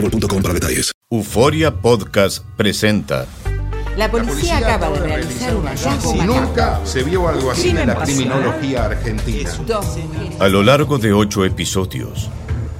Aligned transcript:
boostmobile.com 0.00 0.42
para 0.42 0.54
detalles. 0.54 0.92
Euforia 1.10 1.70
Podcast 1.70 2.44
presenta. 2.56 3.26
La 3.96 4.10
policía 4.10 4.58
acaba 4.58 4.90
de 4.90 5.00
realizar 5.00 5.56
un 5.56 5.66
hallazgo 5.66 6.14
macabro. 6.14 6.40
Nunca 6.46 6.80
se 6.84 7.02
vio 7.02 7.28
algo 7.28 7.50
así 7.50 7.70
en 7.70 7.86
la 7.86 7.94
criminología 7.94 8.84
argentina. 8.84 9.50
A 10.38 10.48
lo 10.48 10.62
largo 10.62 10.98
de 10.98 11.14
ocho 11.14 11.44
episodios, 11.44 12.28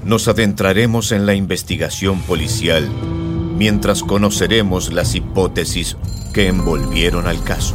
nos 0.04 0.28
adentraremos 0.28 1.12
en 1.12 1.24
la 1.24 1.34
investigación 1.34 2.20
policial 2.20 2.88
mientras 3.56 4.02
conoceremos 4.02 4.92
las 4.92 5.14
hipótesis 5.14 5.96
que 6.34 6.48
envolvieron 6.48 7.26
al 7.26 7.42
caso. 7.42 7.74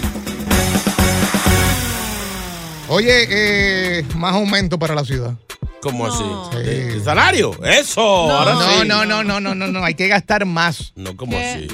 Oye, 2.93 3.25
eh, 3.29 4.05
más 4.17 4.33
aumento 4.35 4.77
para 4.77 4.93
la 4.93 5.05
ciudad. 5.05 5.33
¿Cómo 5.81 6.05
así? 6.05 6.23
Sí. 6.51 6.57
¿De- 6.57 6.93
de 6.95 6.99
salario? 7.03 7.51
Eso. 7.63 8.01
ahora 8.01 8.53
No, 8.53 8.61
sí. 8.81 8.87
no, 8.87 9.05
no, 9.05 9.23
no, 9.23 9.39
no, 9.39 9.55
no, 9.55 9.67
no, 9.67 9.83
hay 9.85 9.95
que 9.95 10.07
gastar 10.09 10.45
más. 10.45 10.91
No, 10.95 11.15
¿cómo 11.15 11.37
así? 11.37 11.67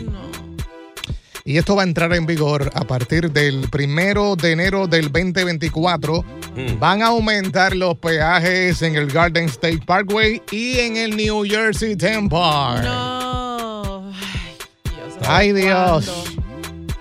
Y 1.43 1.57
esto 1.57 1.75
va 1.75 1.81
a 1.83 1.85
entrar 1.85 2.13
en 2.13 2.25
vigor 2.25 2.69
a 2.75 2.81
partir 2.85 3.31
del 3.31 3.67
primero 3.69 4.35
de 4.35 4.51
enero 4.51 4.85
del 4.85 5.11
2024. 5.11 6.23
Mm. 6.55 6.79
Van 6.79 7.01
a 7.01 7.07
aumentar 7.07 7.75
los 7.75 7.97
peajes 7.97 8.81
en 8.83 8.95
el 8.95 9.07
Garden 9.07 9.45
State 9.45 9.79
Parkway 9.85 10.41
y 10.51 10.77
en 10.79 10.97
el 10.97 11.15
New 11.17 11.43
Jersey 11.45 11.95
Turnpike. 11.95 12.83
No. 12.83 14.11
Ay, 15.25 15.51
Dios. 15.53 16.11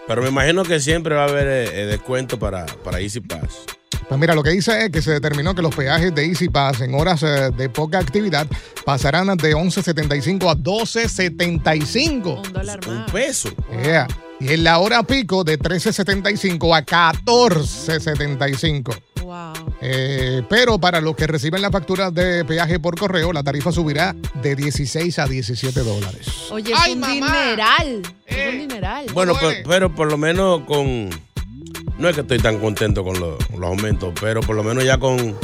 Pero 0.08 0.22
me 0.22 0.28
imagino 0.28 0.62
que 0.62 0.80
siempre 0.80 1.14
va 1.16 1.24
a 1.24 1.28
haber 1.28 1.46
eh, 1.48 1.82
eh, 1.82 1.86
descuento 1.86 2.38
para, 2.38 2.64
para 2.84 3.00
Easy 3.00 3.20
Pass. 3.20 3.64
Pues 4.08 4.20
mira, 4.20 4.34
lo 4.34 4.42
que 4.44 4.50
dice 4.50 4.84
es 4.84 4.90
que 4.90 5.00
se 5.02 5.10
determinó 5.12 5.52
que 5.54 5.62
los 5.62 5.74
peajes 5.74 6.14
de 6.14 6.24
Easy 6.26 6.48
Pass 6.48 6.80
en 6.80 6.94
horas 6.94 7.22
eh, 7.24 7.50
de 7.56 7.68
poca 7.68 7.98
actividad 7.98 8.46
pasarán 8.84 9.26
de 9.36 9.54
11.75 9.56 10.48
a 10.50 10.56
12.75. 10.56 12.46
Un 12.46 12.52
dólar 12.52 12.78
Un 12.86 12.98
más. 12.98 13.10
peso. 13.10 13.48
Yeah. 13.82 14.06
Y 14.38 14.52
en 14.52 14.62
la 14.64 14.78
hora 14.78 15.02
pico 15.02 15.42
de 15.44 15.58
13.75 15.58 16.76
a 16.76 16.84
14.75. 16.84 18.94
Wow. 19.22 19.52
Eh, 19.80 20.42
pero 20.48 20.78
para 20.78 21.00
los 21.00 21.16
que 21.16 21.26
reciben 21.26 21.60
la 21.60 21.70
factura 21.72 22.10
de 22.12 22.44
peaje 22.44 22.78
por 22.78 22.96
correo, 22.98 23.32
la 23.32 23.42
tarifa 23.42 23.72
subirá 23.72 24.14
de 24.40 24.54
16 24.54 25.18
a 25.18 25.26
17 25.26 25.80
dólares. 25.80 26.28
Oye, 26.50 26.72
es 26.72 26.78
un 26.92 27.00
mamá. 27.00 27.12
dineral. 27.12 28.02
Es 28.24 28.36
Eh. 28.36 28.50
un 28.52 28.58
dineral. 28.68 29.06
Bueno, 29.12 29.34
pero 29.66 29.92
por 29.94 30.08
lo 30.10 30.16
menos 30.16 30.60
con. 30.62 31.10
No 31.98 32.08
es 32.08 32.14
que 32.14 32.20
estoy 32.20 32.38
tan 32.38 32.58
contento 32.58 33.02
con, 33.04 33.18
lo- 33.18 33.38
con 33.50 33.60
los 33.60 33.68
aumentos, 33.70 34.12
pero 34.20 34.40
por 34.40 34.54
lo 34.56 34.62
menos 34.62 34.84
ya 34.84 34.98
con, 34.98 35.34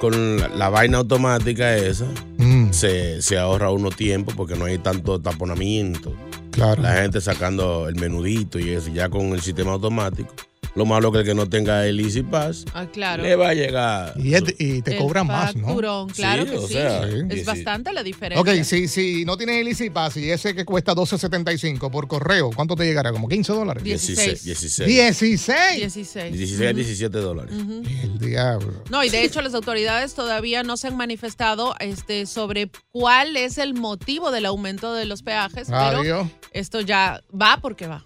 con 0.00 0.38
la, 0.38 0.48
la 0.48 0.68
vaina 0.68 0.98
automática 0.98 1.76
esa, 1.76 2.06
Mm, 2.38 2.72
se, 2.72 3.20
se 3.20 3.36
ahorra 3.38 3.70
uno 3.70 3.90
tiempo 3.90 4.32
porque 4.36 4.54
no 4.56 4.64
hay 4.64 4.78
tanto 4.78 5.20
taponamiento. 5.20 6.14
claro. 6.52 6.80
La 6.82 6.94
gente 6.94 7.20
sacando 7.20 7.86
el 7.88 7.96
menudito 7.96 8.58
y 8.58 8.70
eso, 8.70 8.90
ya 8.92 9.08
con 9.10 9.26
el 9.32 9.40
sistema 9.42 9.72
automático. 9.72 10.32
Lo 10.76 10.86
malo 10.86 11.10
que 11.10 11.18
el 11.18 11.24
que 11.24 11.34
no 11.34 11.48
tenga 11.48 11.86
el 11.86 11.98
Easy 12.00 12.22
Pass 12.22 12.64
Ah, 12.74 12.86
claro. 12.86 13.22
le 13.24 13.34
va 13.36 13.48
a 13.50 13.54
llegar. 13.54 14.14
Y, 14.16 14.34
es- 14.34 14.54
y 14.58 14.82
te 14.82 14.96
cobran 14.96 15.26
más, 15.26 15.56
¿no? 15.56 15.76
claro 16.14 16.44
Sí, 16.44 16.50
que 16.50 16.56
o 16.58 16.66
sí. 16.66 16.72
sea, 16.74 17.08
Sí. 17.08 17.16
Es 17.30 17.44
bastante 17.44 17.92
la 17.92 18.02
diferencia. 18.02 18.40
Ok, 18.40 18.62
si, 18.64 18.86
si 18.88 19.24
no 19.24 19.36
tienes 19.36 19.60
el 19.60 19.68
Easy 19.68 19.90
Pass 19.90 20.16
y 20.16 20.30
ese 20.30 20.54
que 20.54 20.64
cuesta 20.64 20.94
12.75 20.94 21.90
por 21.90 22.06
correo, 22.06 22.50
¿cuánto 22.54 22.76
te 22.76 22.84
llegará? 22.84 23.10
¿Como 23.12 23.28
15 23.28 23.52
dólares? 23.52 23.82
16. 23.82 24.44
16. 24.44 24.88
16. 24.88 25.76
16. 25.76 26.32
16 26.36 26.70
a 26.70 26.72
17 26.72 27.18
dólares. 27.18 27.52
El 27.54 28.18
diablo. 28.18 28.84
No, 28.90 29.02
y 29.04 29.10
de 29.10 29.24
hecho 29.24 29.40
las 29.42 29.54
autoridades 29.54 30.14
todavía 30.14 30.62
no 30.62 30.76
se 30.76 30.86
han 30.88 30.96
manifestado 30.96 31.74
este, 31.80 32.26
sobre 32.26 32.70
cuál 32.92 33.36
es 33.36 33.58
el 33.58 33.74
motivo 33.74 34.30
del 34.30 34.46
aumento 34.46 34.94
de 34.94 35.04
los 35.04 35.22
peajes, 35.22 35.68
pero 35.68 36.28
esto 36.52 36.80
ya 36.80 37.22
va 37.30 37.58
porque 37.60 37.86
va. 37.86 38.04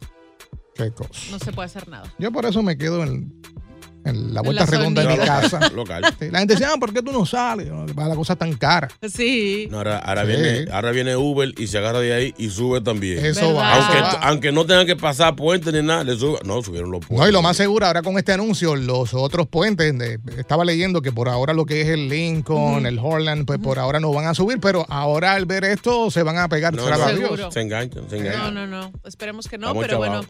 Qué 0.74 0.90
cosa. 0.90 1.10
No 1.30 1.38
se 1.38 1.52
puede 1.52 1.66
hacer 1.66 1.88
nada. 1.88 2.12
Yo 2.18 2.32
por 2.32 2.44
eso 2.46 2.62
me 2.62 2.76
quedo 2.76 3.02
en, 3.04 3.32
en 4.04 4.34
la 4.34 4.40
En 4.40 4.44
vuelta 4.44 4.64
la 4.64 4.70
redonda 4.70 5.02
de 5.02 5.08
mi 5.16 5.24
casa. 5.24 5.60
Local. 5.74 6.04
Sí, 6.18 6.30
La 6.30 6.40
gente 6.40 6.54
dice, 6.54 6.66
ah, 6.66 6.74
¿por 6.78 6.92
qué 6.92 7.00
tú 7.00 7.10
no 7.12 7.24
sales? 7.24 7.68
La 7.96 8.14
cosa 8.16 8.36
tan 8.36 8.52
cara. 8.54 8.88
Sí. 9.08 9.66
No, 9.70 9.78
ahora, 9.78 9.98
ahora 9.98 10.22
Sí. 10.22 10.28
viene, 10.28 10.70
ahora 10.72 10.90
viene 10.90 11.16
Uber 11.16 11.52
y 11.56 11.66
se 11.68 11.78
agarra 11.78 12.00
de 12.00 12.12
ahí 12.12 12.34
y 12.36 12.50
sube 12.50 12.80
también. 12.82 13.24
Eso 13.24 13.54
va. 13.54 13.76
Aunque, 13.76 14.00
va. 14.00 14.10
aunque 14.28 14.52
no 14.52 14.66
tengan 14.66 14.84
que 14.86 14.94
pasar 14.96 15.34
puentes 15.36 15.72
ni 15.72 15.80
nada, 15.82 16.04
le 16.04 16.16
sube. 16.16 16.38
No, 16.44 16.60
subieron 16.62 16.90
los 16.90 17.00
puentes. 17.00 17.18
No, 17.18 17.28
y 17.28 17.32
lo 17.32 17.40
más 17.40 17.56
seguro, 17.56 17.86
ahora 17.86 18.02
con 18.02 18.18
este 18.18 18.32
anuncio, 18.32 18.76
los 18.76 19.14
otros 19.14 19.46
puentes, 19.46 19.96
de- 19.96 20.18
estaba 20.36 20.64
leyendo 20.66 21.00
que 21.00 21.10
por 21.12 21.28
ahora 21.30 21.54
lo 21.54 21.64
que 21.64 21.80
es 21.82 21.88
el 21.88 22.08
Lincoln, 22.10 22.84
el 22.84 22.98
Horland, 22.98 23.46
pues 23.46 23.58
por 23.58 23.78
ahora 23.78 24.00
no 24.00 24.12
van 24.12 24.26
a 24.26 24.34
subir, 24.34 24.58
pero 24.60 24.84
ahora 24.90 25.32
al 25.32 25.46
ver 25.46 25.64
esto 25.64 26.10
se 26.10 26.22
van 26.22 26.36
a 26.38 26.48
pegar. 26.48 26.74
No, 26.74 26.82
no. 26.90 27.50
Se 27.52 27.60
enganchan, 27.62 28.10
se 28.10 28.16
No, 28.18 28.22
enganchan. 28.22 28.54
no, 28.54 28.66
no. 28.66 28.92
Esperemos 29.04 29.48
que 29.48 29.56
no, 29.56 29.68
Estamos 29.68 29.84
pero 29.86 29.96
bueno. 29.98 30.20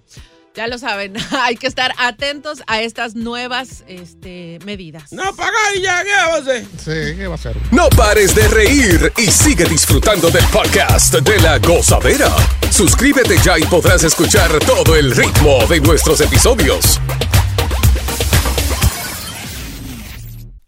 Ya 0.54 0.66
lo 0.66 0.78
saben. 0.78 1.14
Hay 1.42 1.56
que 1.56 1.66
estar 1.66 1.94
atentos 1.98 2.62
a 2.66 2.82
estas 2.82 3.14
nuevas 3.14 3.84
este, 3.86 4.58
medidas. 4.64 5.12
No, 5.12 5.34
paga 5.34 5.52
y 5.76 5.82
ya, 5.82 6.02
¿qué 6.02 6.10
va 6.10 6.34
a 6.34 6.38
hacer? 6.38 6.64
Sí, 6.78 7.16
¿qué 7.16 7.26
va 7.26 7.34
a 7.34 7.38
ser? 7.38 7.56
No 7.70 7.88
pares 7.90 8.34
de 8.34 8.48
reír 8.48 9.12
y 9.16 9.26
sigue 9.30 9.64
disfrutando 9.64 10.30
del 10.30 10.44
podcast 10.46 11.14
de 11.14 11.40
la 11.40 11.58
gozadera. 11.58 12.30
Suscríbete 12.70 13.36
ya 13.44 13.58
y 13.58 13.62
podrás 13.64 14.04
escuchar 14.04 14.50
todo 14.60 14.96
el 14.96 15.14
ritmo 15.14 15.66
de 15.68 15.80
nuestros 15.80 16.20
episodios. 16.20 17.00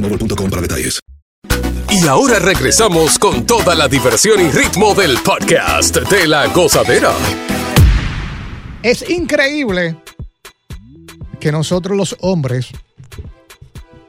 boostmobile.com 0.00 0.50
para 0.50 0.62
detalles. 0.62 0.98
Y 1.90 2.06
ahora 2.06 2.38
regresamos 2.38 3.18
con 3.18 3.44
toda 3.46 3.74
la 3.74 3.88
diversión 3.88 4.40
y 4.40 4.50
ritmo 4.50 4.94
del 4.94 5.16
podcast 5.24 5.96
de 5.96 6.26
la 6.26 6.46
gozadera. 6.48 7.12
Es 8.82 9.08
increíble 9.10 9.96
que 11.40 11.50
nosotros 11.52 11.96
los 11.96 12.16
hombres 12.20 12.68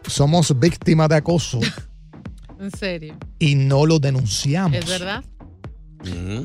somos 0.08 0.58
víctimas 0.60 1.10
de 1.10 1.16
acoso 1.16 1.60
En 2.60 2.72
serio. 2.72 3.18
y 3.40 3.56
no 3.56 3.86
lo 3.86 4.00
denunciamos. 4.00 4.78
¿Es 4.78 4.86
verdad? 4.88 5.24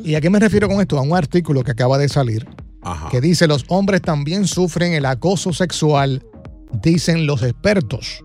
¿Y 0.05 0.15
a 0.15 0.21
qué 0.21 0.31
me 0.31 0.39
refiero 0.39 0.69
con 0.69 0.81
esto? 0.81 0.99
A 0.99 1.03
un 1.03 1.15
artículo 1.17 1.63
que 1.65 1.71
acaba 1.73 1.99
de 1.99 2.09
salir 2.09 2.47
Ajá. 2.83 3.09
que 3.11 3.21
dice 3.21 3.47
los 3.47 3.65
hombres 3.69 4.01
también 4.03 4.47
sufren 4.47 4.93
el 4.95 5.05
acoso 5.07 5.53
sexual, 5.53 6.25
dicen 6.83 7.27
los 7.27 7.43
expertos. 7.43 8.23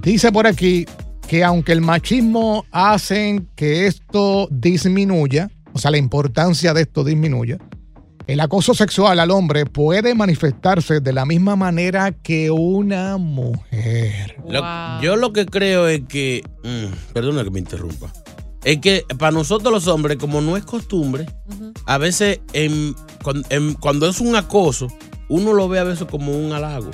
Dice 0.00 0.32
por 0.32 0.46
aquí 0.46 0.86
que 1.28 1.44
aunque 1.44 1.72
el 1.72 1.80
machismo 1.80 2.64
hacen 2.72 3.48
que 3.54 3.86
esto 3.86 4.48
disminuya, 4.50 5.50
o 5.72 5.78
sea, 5.78 5.90
la 5.90 5.98
importancia 5.98 6.74
de 6.74 6.82
esto 6.82 7.04
disminuya, 7.04 7.58
el 8.26 8.40
acoso 8.40 8.72
sexual 8.74 9.18
al 9.20 9.30
hombre 9.30 9.66
puede 9.66 10.14
manifestarse 10.14 11.00
de 11.00 11.12
la 11.12 11.26
misma 11.26 11.56
manera 11.56 12.12
que 12.12 12.50
una 12.50 13.16
mujer. 13.18 14.36
Lo- 14.48 14.62
Yo 15.02 15.16
lo 15.16 15.32
que 15.32 15.46
creo 15.46 15.88
es 15.88 16.02
que, 16.08 16.42
mm, 16.62 17.12
perdona 17.12 17.42
que 17.44 17.50
me 17.50 17.58
interrumpa, 17.58 18.12
es 18.64 18.78
que 18.78 19.04
para 19.18 19.32
nosotros 19.32 19.72
los 19.72 19.86
hombres, 19.88 20.18
como 20.18 20.40
no 20.40 20.56
es 20.56 20.64
costumbre, 20.64 21.26
a 21.86 21.98
veces 21.98 22.40
en- 22.52 22.94
cuando 23.80 24.08
es 24.08 24.20
un 24.20 24.36
acoso, 24.36 24.86
uno 25.28 25.52
lo 25.52 25.68
ve 25.68 25.78
a 25.80 25.84
veces 25.84 26.06
como 26.10 26.32
un 26.36 26.52
halago. 26.52 26.90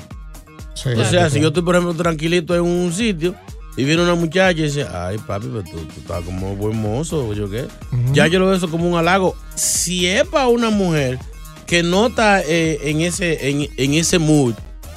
Sí, 0.83 0.91
o 0.91 1.05
sea, 1.05 1.29
si 1.29 1.41
yo 1.41 1.49
estoy, 1.49 1.63
por 1.63 1.75
ejemplo, 1.75 1.95
tranquilito 1.95 2.55
en 2.55 2.63
un 2.63 2.93
sitio 2.93 3.35
y 3.77 3.85
viene 3.85 4.03
una 4.03 4.15
muchacha 4.15 4.59
y 4.61 4.63
dice, 4.63 4.87
ay, 4.89 5.19
papi, 5.19 5.47
pero 5.47 5.65
tú, 5.65 5.79
tú 5.79 6.01
estás 6.01 6.25
como 6.25 6.55
buen 6.55 6.81
mozo, 6.81 7.29
o 7.29 7.35
yo 7.35 7.51
qué. 7.51 7.67
Ya 8.13 8.27
yo 8.29 8.39
lo 8.39 8.47
veo 8.47 8.55
eso 8.55 8.71
como 8.71 8.89
un 8.89 8.97
halago. 8.97 9.37
Si 9.55 10.07
es 10.07 10.25
para 10.25 10.49
una 10.49 10.71
mujer 10.71 11.19
que 11.67 11.83
no 11.83 12.07
está 12.07 12.41
eh, 12.43 12.79
en, 12.91 13.01
ese, 13.01 13.51
en, 13.51 13.69
en 13.77 13.95
ese 13.95 14.19
mood, 14.19 14.55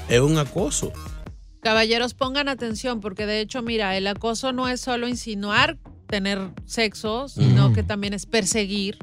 es 0.08 0.20
un 0.20 0.38
acoso. 0.38 0.92
Caballeros, 1.62 2.14
pongan 2.14 2.48
atención 2.48 3.02
porque 3.02 3.26
de 3.26 3.40
hecho, 3.40 3.62
mira, 3.62 3.96
el 3.98 4.08
acoso 4.08 4.52
no 4.52 4.68
es 4.68 4.82
solo 4.82 5.08
insinuar 5.08 5.78
tener 6.08 6.40
sexo, 6.66 7.28
sino 7.30 7.74
que 7.74 7.84
también 7.84 8.14
es 8.14 8.26
perseguir, 8.28 8.98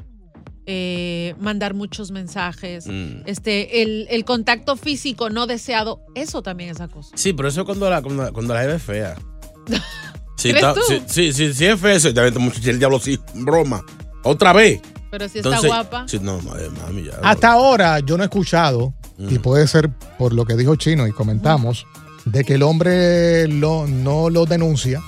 eh, 0.71 1.33
mandar 1.39 1.73
muchos 1.73 2.11
mensajes, 2.11 2.85
Mm. 2.85 3.23
este, 3.25 3.81
el, 3.81 4.05
el 4.11 4.23
contacto 4.23 4.75
físico 4.77 5.31
no 5.31 5.47
deseado, 5.47 5.99
eso 6.13 6.43
también 6.43 6.69
es 6.69 6.79
acoso. 6.79 7.09
Sí, 7.15 7.33
pero 7.33 7.49
eso 7.49 7.61
es 7.61 7.65
cuando 7.65 7.89
la, 7.89 8.03
cuando, 8.03 8.31
cuando 8.31 8.53
la 8.53 8.63
es 8.65 8.83
fea. 8.83 9.15
Sí, 10.37 10.51
¿Crees 10.51 10.63
está- 10.67 10.73
tú? 10.75 10.81
sí, 10.87 11.01
sí, 11.07 11.33
sí, 11.33 11.53
sí 11.53 11.65
es 11.65 11.77
fea, 11.79 11.95
eso, 11.95 12.13
te 12.13 12.19
aventa 12.21 12.39
mucho 12.39 12.61
el 12.69 12.79
diablo, 12.79 12.97
sí, 12.99 13.19
broma. 13.33 13.83
Otra 14.23 14.53
vez. 14.53 14.79
Pero 15.11 15.27
si 15.27 15.39
está 15.39 15.59
guapa. 15.59 16.07
Sí, 16.07 16.17
no, 16.21 16.39
madre, 16.41 16.69
mami, 16.69 17.03
ya. 17.03 17.19
Hasta 17.23 17.51
ahora 17.51 17.99
yo 17.99 18.15
no 18.15 18.23
he 18.23 18.27
escuchado, 18.27 18.93
y 19.17 19.37
Mm. 19.37 19.41
puede 19.41 19.67
ser 19.67 19.89
por 20.17 20.31
lo 20.33 20.45
que 20.45 20.55
dijo 20.55 20.75
Chino 20.77 21.07
y 21.07 21.11
comentamos, 21.11 21.85
de 22.25 22.45
que 22.45 22.53
el 22.53 22.63
hombre 22.63 23.47
lo- 23.49 23.85
no 23.87 24.29
lo 24.29 24.45
denuncia 24.45 25.01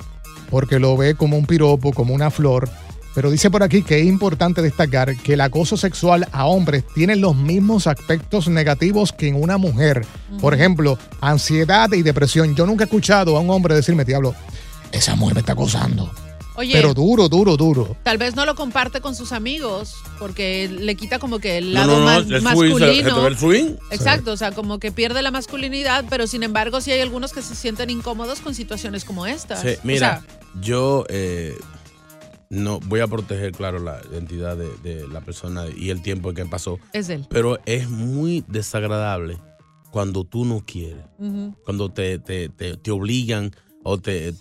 porque 0.50 0.80
lo 0.80 0.98
ve 0.98 1.16
como 1.16 1.38
un 1.38 1.46
piropo, 1.46 1.94
como 1.94 2.14
una 2.14 2.30
flor. 2.30 2.68
Pero 3.14 3.30
dice 3.30 3.50
por 3.52 3.62
aquí 3.62 3.82
que 3.84 4.00
es 4.00 4.06
importante 4.06 4.62
destacar 4.62 5.18
que 5.18 5.34
el 5.34 5.42
acoso 5.42 5.76
sexual 5.76 6.28
a 6.32 6.46
hombres 6.46 6.86
tiene 6.96 7.16
los 7.18 7.36
mismos 7.36 7.86
aspectos 7.88 8.48
negativos 8.48 9.12
que 9.12 9.28
en 9.28 9.36
una 9.42 9.58
mujer. 9.58 10.06
Por 10.40 10.54
ejemplo, 10.54 10.98
ansiedad 11.20 11.92
y 11.92 12.04
depresión. 12.04 12.56
Yo 12.56 12.66
nunca 12.66 12.84
he 12.84 12.86
escuchado 12.86 13.36
a 13.36 13.40
un 13.42 13.50
hombre 13.50 13.76
decirme, 13.76 14.06
diablo, 14.06 14.34
esa 14.92 15.16
mujer 15.16 15.36
me 15.36 15.40
está 15.42 15.54
acosando. 15.54 16.10
Oye, 16.56 16.74
Pero 16.74 16.94
duro, 16.94 17.28
duro, 17.30 17.56
duro. 17.58 17.96
tal 18.04 18.18
vez 18.18 18.36
no 18.36 18.46
lo 18.46 18.56
comparte 18.56 19.00
con 19.02 19.16
sus 19.16 19.32
amigos 19.32 19.96
porque 20.20 20.68
le 20.70 20.96
quita 20.96 21.18
como 21.18 21.40
que 21.40 21.58
el 21.58 21.74
lado 21.74 21.94
no, 21.94 22.00
no, 22.00 22.06
más 22.06 22.18
el 22.20 22.26
swing, 22.28 22.38
se- 22.38 22.42
masculino. 22.42 23.28
el 23.28 23.38
swing. 23.38 23.76
Exacto, 23.90 24.32
o 24.34 24.38
sea, 24.38 24.52
como 24.52 24.78
que 24.78 24.92
pierde 24.92 25.22
la 25.22 25.32
masculinidad, 25.32 26.04
pero 26.10 26.28
sin 26.28 26.44
embargo 26.44 26.80
sí 26.82 26.92
hay 26.92 27.00
algunos 27.02 27.32
que 27.32 27.42
se 27.42 27.56
sienten 27.56 27.90
incómodos 27.90 28.42
con 28.42 28.54
situaciones 28.54 29.06
como 29.06 29.26
estas. 29.26 29.62
Sí, 29.62 29.70
O 29.70 29.80
mira, 29.88 30.22
sea, 30.22 30.24
yo 30.62 31.06
eh, 31.10 31.58
no 32.52 32.82
voy 32.82 33.00
a 33.00 33.08
proteger, 33.08 33.54
claro, 33.54 33.80
la 33.80 34.02
identidad 34.12 34.58
de, 34.58 34.70
de 34.84 35.08
la 35.08 35.22
persona 35.22 35.66
y 35.76 35.90
el 35.90 36.02
tiempo 36.02 36.34
que 36.34 36.46
pasó. 36.46 36.80
es 36.92 37.08
él. 37.10 37.26
Pero 37.30 37.60
es 37.66 37.90
muy 37.90 38.44
desagradable 38.48 39.38
cuando 39.90 40.26
tú 40.26 40.44
no 40.44 40.62
quieres. 40.66 41.04
Cuando 41.64 41.90
te, 41.90 42.20
te, 42.20 42.50
te, 42.50 42.76
te 42.76 42.92
obligan 42.92 43.52
o 43.84 43.98
te... 43.98 44.34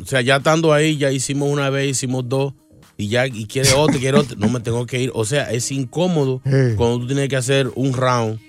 O 0.00 0.06
sea, 0.06 0.22
ya 0.22 0.36
estando 0.36 0.72
ahí, 0.72 0.96
ya 0.96 1.12
hicimos 1.12 1.50
una 1.50 1.68
vez, 1.68 1.90
hicimos 1.90 2.26
dos. 2.26 2.54
Y 2.96 3.08
ya, 3.08 3.26
y 3.26 3.44
quiere 3.46 3.72
otro, 3.74 3.98
quiere 3.98 4.18
otro. 4.18 4.36
No 4.38 4.48
me 4.48 4.60
tengo 4.60 4.86
que 4.86 5.02
ir. 5.02 5.10
O 5.14 5.26
sea, 5.26 5.50
es 5.50 5.70
incómodo 5.72 6.40
cuando 6.76 7.00
tú 7.00 7.06
tienes 7.06 7.28
que 7.28 7.36
hacer 7.36 7.70
un 7.74 7.92
round 7.92 8.40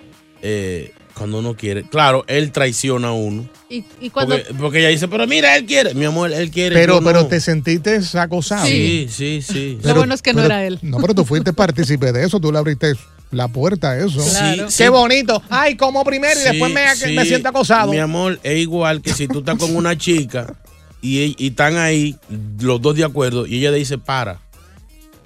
eh, 0.41 0.94
cuando 1.18 1.39
uno 1.39 1.56
quiere. 1.56 1.83
Claro, 1.83 2.24
él 2.27 2.51
traiciona 2.51 3.10
a 3.10 3.13
uno. 3.13 3.48
Y, 3.69 3.86
y 4.01 4.10
cuando... 4.10 4.36
Porque, 4.38 4.54
porque 4.54 4.80
ella 4.80 4.89
dice, 4.89 5.07
pero 5.07 5.27
mira, 5.27 5.56
él 5.57 5.65
quiere. 5.65 5.94
Mi 5.94 6.06
amor, 6.06 6.31
él 6.31 6.50
quiere. 6.51 6.75
Pero, 6.75 7.01
pero 7.04 7.21
no. 7.21 7.27
te 7.27 7.39
sentiste 7.39 8.00
acosado. 8.15 8.65
Sí, 8.65 9.07
sí, 9.10 9.42
sí. 9.42 9.77
Lo 9.83 9.95
bueno 9.95 10.13
es 10.13 10.21
que 10.21 10.33
no 10.33 10.42
pero- 10.42 10.45
era 10.54 10.65
él. 10.65 10.80
No, 10.81 10.98
pero 10.98 11.13
tú 11.13 11.24
fuiste 11.25 11.54
partícipe 11.54 12.12
de 12.12 12.25
eso, 12.25 12.39
tú 12.39 12.51
le 12.51 12.57
abriste 12.57 12.94
la 13.31 13.48
puerta 13.48 13.92
a 13.92 13.98
eso. 14.00 14.19
Claro. 14.24 14.69
Sí, 14.69 14.77
Qué 14.77 14.83
sí. 14.86 14.89
bonito. 14.89 15.42
Ay, 15.50 15.75
como 15.75 16.04
primero 16.04 16.33
y 16.39 16.44
Sí, 16.44 16.50
después 16.50 16.71
me, 16.74 16.95
sí. 16.95 17.13
me 17.13 17.25
siento 17.25 17.50
acosado. 17.50 17.92
Mi 17.92 18.00
amor, 18.00 18.39
es 18.44 18.60
igual 18.60 19.01
que 19.01 19.13
si 19.13 19.27
tú 19.27 19.39
estás 19.39 19.57
con 19.57 19.75
una 19.75 19.98
chica 19.98 20.54
y, 21.01 21.36
y 21.44 21.48
están 21.50 21.77
ahí 21.77 22.15
los 22.60 22.81
dos 22.81 22.95
de 22.95 23.04
acuerdo 23.04 23.45
y 23.48 23.57
ella 23.57 23.71
le 23.71 23.77
dice 23.77 23.98
para 23.98 24.39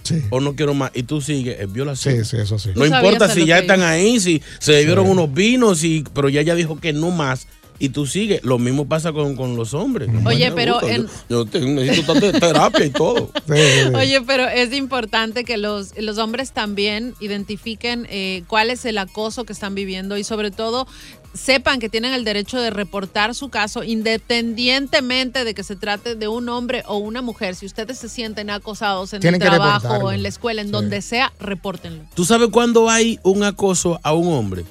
Sí. 0.08 0.24
o 0.30 0.40
no 0.40 0.56
quiero 0.56 0.74
más 0.74 0.92
y 0.94 1.04
tú 1.04 1.22
sigues, 1.22 1.60
es 1.60 1.72
violación. 1.72 2.24
Sí, 2.24 2.26
sí, 2.26 2.38
eso 2.42 2.58
sí. 2.58 2.72
No 2.76 2.86
importa 2.86 3.30
si 3.30 3.46
ya 3.46 3.60
están 3.60 3.82
ahí, 3.82 4.20
si 4.20 4.42
se 4.60 4.72
bebieron 4.72 5.08
unos 5.08 5.34
vinos, 5.34 5.84
y, 5.84 6.04
pero 6.14 6.30
ya 6.30 6.42
ella 6.42 6.56
dijo 6.56 6.80
que 6.80 6.94
no 6.94 7.12
más. 7.12 7.48
Y 7.80 7.90
tú 7.90 8.06
sigues. 8.08 8.44
Lo 8.44 8.58
mismo 8.58 8.88
pasa 8.88 9.12
con, 9.14 9.36
con 9.36 9.56
los 9.56 9.74
hombres. 9.74 10.10
Oye, 10.26 10.52
pero 10.52 10.82
en- 10.82 11.06
Yo, 11.30 11.44
yo 11.44 11.46
te- 11.46 11.60
necesito 11.62 12.14
tanta 12.14 12.40
terapia 12.40 12.86
y 12.86 12.90
todo. 12.90 13.32
Sí, 13.48 13.54
sí, 13.56 13.80
sí. 13.90 13.94
Oye, 13.96 14.22
pero 14.22 14.48
es 14.48 14.74
importante 14.74 15.44
que 15.46 15.58
los, 15.58 15.98
los 15.98 16.18
hombres 16.18 16.52
también 16.52 17.14
identifiquen 17.20 18.06
eh, 18.10 18.44
cuál 18.48 18.70
es 18.72 18.84
el 18.86 18.98
acoso 18.98 19.46
que 19.46 19.54
están 19.54 19.74
viviendo 19.76 20.18
y 20.18 20.24
sobre 20.24 20.52
todo 20.52 20.86
sepan 21.34 21.80
que 21.80 21.88
tienen 21.88 22.14
el 22.14 22.24
derecho 22.26 22.60
de 22.60 22.72
reportar 22.72 23.36
su 23.36 23.50
caso 23.50 23.84
independientemente 23.84 25.44
de 25.44 25.54
que 25.54 25.64
se 25.64 25.76
trate 25.76 26.16
de 26.16 26.28
un 26.28 26.50
hombre 26.50 26.84
o 26.88 26.98
una 26.98 27.22
mujer. 27.22 27.56
Si 27.56 27.66
ustedes 27.66 27.98
se 28.00 28.10
sienten 28.10 28.50
acosados 28.50 29.14
en 29.14 29.22
Tienen 29.22 29.42
el 29.42 29.48
trabajo 29.48 29.88
o 29.98 30.12
en 30.12 30.24
la 30.24 30.30
escuela, 30.30 30.62
en 30.62 30.68
Sí. 30.68 30.72
donde 30.72 31.02
sea, 31.02 31.32
repórtenlo. 31.40 32.04
¿Tú 32.16 32.26
sabes 32.26 32.50
cuándo 32.52 32.90
hay 32.90 33.20
un 33.24 33.44
acoso 33.44 34.00
a 34.04 34.14
un 34.14 34.34
hombre? 34.34 34.66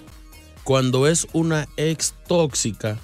Cuando 0.66 1.06
es 1.06 1.26
una 1.32 1.68
ex 1.78 2.12
tóxica 2.26 2.98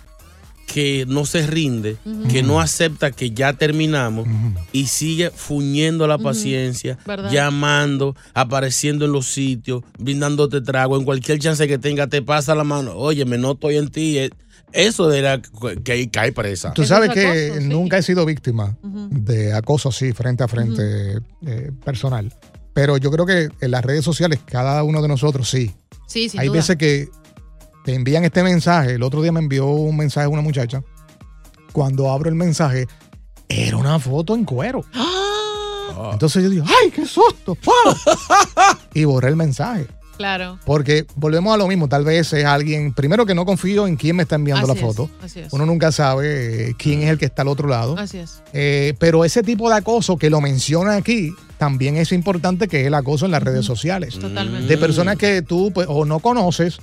que 0.67 1.05
no 1.07 1.25
se 1.27 1.47
rinde, 1.47 1.97
que 2.31 2.43
no 2.43 2.61
acepta 2.61 3.11
que 3.13 3.31
ya 3.31 3.53
terminamos 3.53 4.27
y 4.73 4.87
sigue 4.87 5.31
fuñendo 5.31 6.07
la 6.09 6.19
paciencia, 6.19 6.99
llamando, 7.31 8.17
apareciendo 8.35 9.05
en 9.05 9.13
los 9.13 9.27
sitios, 9.27 9.83
brindándote 9.99 10.61
trago, 10.61 10.97
en 10.97 11.05
cualquier 11.05 11.39
chance 11.39 11.67
que 11.69 11.79
tenga, 11.79 12.07
te 12.09 12.21
pasa 12.23 12.55
la 12.55 12.65
mano, 12.65 12.95
oye, 12.97 13.25
me 13.25 13.39
no 13.39 13.53
estoy 13.53 13.77
en 13.77 13.91
ti. 13.91 14.19
eh, 14.19 14.31
Eso 14.73 15.13
era 15.13 15.41
que 15.85 16.11
cae 16.11 16.33
presa. 16.33 16.73
Tú 16.73 16.85
sabes 16.85 17.11
es 17.11 17.15
que 17.15 17.47
acoso, 17.47 17.61
sí. 17.61 17.69
nunca 17.69 17.99
he 17.99 18.03
sido 18.03 18.25
víctima 18.27 18.77
de 19.11 19.53
acoso 19.53 19.91
así, 19.91 20.13
frente 20.13 20.43
a 20.43 20.49
frente, 20.49 21.19
eh, 21.47 21.71
personal. 21.85 22.33
Pero 22.73 22.97
yo 22.97 23.11
creo 23.11 23.27
que 23.27 23.51
en 23.61 23.71
las 23.71 23.85
redes 23.85 24.05
sociales, 24.05 24.41
cada 24.47 24.83
uno 24.83 25.03
de 25.03 25.09
nosotros 25.09 25.49
sí. 25.51 25.71
Sí, 26.07 26.29
sin 26.31 26.41
Hay 26.41 26.47
duda. 26.49 26.57
veces 26.59 26.77
que 26.77 27.09
te 27.85 27.95
envían 27.95 28.25
este 28.25 28.43
mensaje. 28.43 28.95
El 28.95 29.03
otro 29.03 29.23
día 29.23 29.33
me 29.33 29.41
envió 29.41 29.67
un 29.67 29.97
mensaje 29.97 30.27
una 30.27 30.43
muchacha. 30.43 30.83
Cuando 31.73 32.11
abro 32.11 32.29
el 32.29 32.35
mensaje, 32.35 32.87
era 33.49 33.77
una 33.77 33.99
foto 33.99 34.35
en 34.35 34.45
cuero. 34.45 34.85
¡Ah! 34.95 35.09
Ah. 35.95 36.11
Entonces 36.13 36.43
yo 36.43 36.51
digo, 36.51 36.65
¡ay, 36.67 36.91
qué 36.91 37.07
susto! 37.07 37.57
¡Wow! 37.65 37.95
y 38.95 39.05
borré 39.05 39.29
el 39.29 39.37
mensaje. 39.37 39.87
Claro. 40.17 40.59
Porque 40.65 41.07
volvemos 41.17 41.53
a 41.53 41.57
lo 41.57 41.67
mismo, 41.67 41.89
tal 41.89 42.05
vez 42.05 42.33
es 42.33 42.45
alguien, 42.45 42.93
primero 42.93 43.27
que 43.27 43.35
no 43.35 43.45
confío 43.45 43.87
en 43.87 43.97
quién 43.97 44.17
me 44.17 44.23
está 44.23 44.37
enviando 44.37 44.71
Así 44.71 44.81
la 44.81 44.89
es, 44.89 44.97
foto. 44.97 45.11
así 45.23 45.41
es. 45.41 45.53
Uno 45.53 45.67
nunca 45.67 45.91
sabe 45.91 46.69
eh, 46.71 46.75
quién 46.79 47.03
es 47.03 47.09
el 47.11 47.19
que 47.19 47.25
está 47.25 47.43
al 47.43 47.49
otro 47.49 47.67
lado. 47.69 47.97
Así 47.99 48.19
es. 48.19 48.43
Eh, 48.53 48.95
pero 48.99 49.25
ese 49.25 49.43
tipo 49.43 49.69
de 49.69 49.77
acoso 49.77 50.17
que 50.19 50.31
lo 50.31 50.41
menciona 50.41 50.95
aquí, 50.97 51.35
también 51.63 51.97
es 51.97 52.11
importante 52.11 52.67
que 52.67 52.81
es 52.81 52.89
el 52.89 52.95
acoso 52.95 53.25
en 53.25 53.31
las 53.31 53.41
redes 53.41 53.65
sociales. 53.65 54.19
Totalmente. 54.19 54.67
De 54.67 54.77
personas 54.79 55.17
que 55.17 55.43
tú 55.43 55.71
pues, 55.73 55.87
o 55.89 56.05
no 56.05 56.19
conoces 56.19 56.79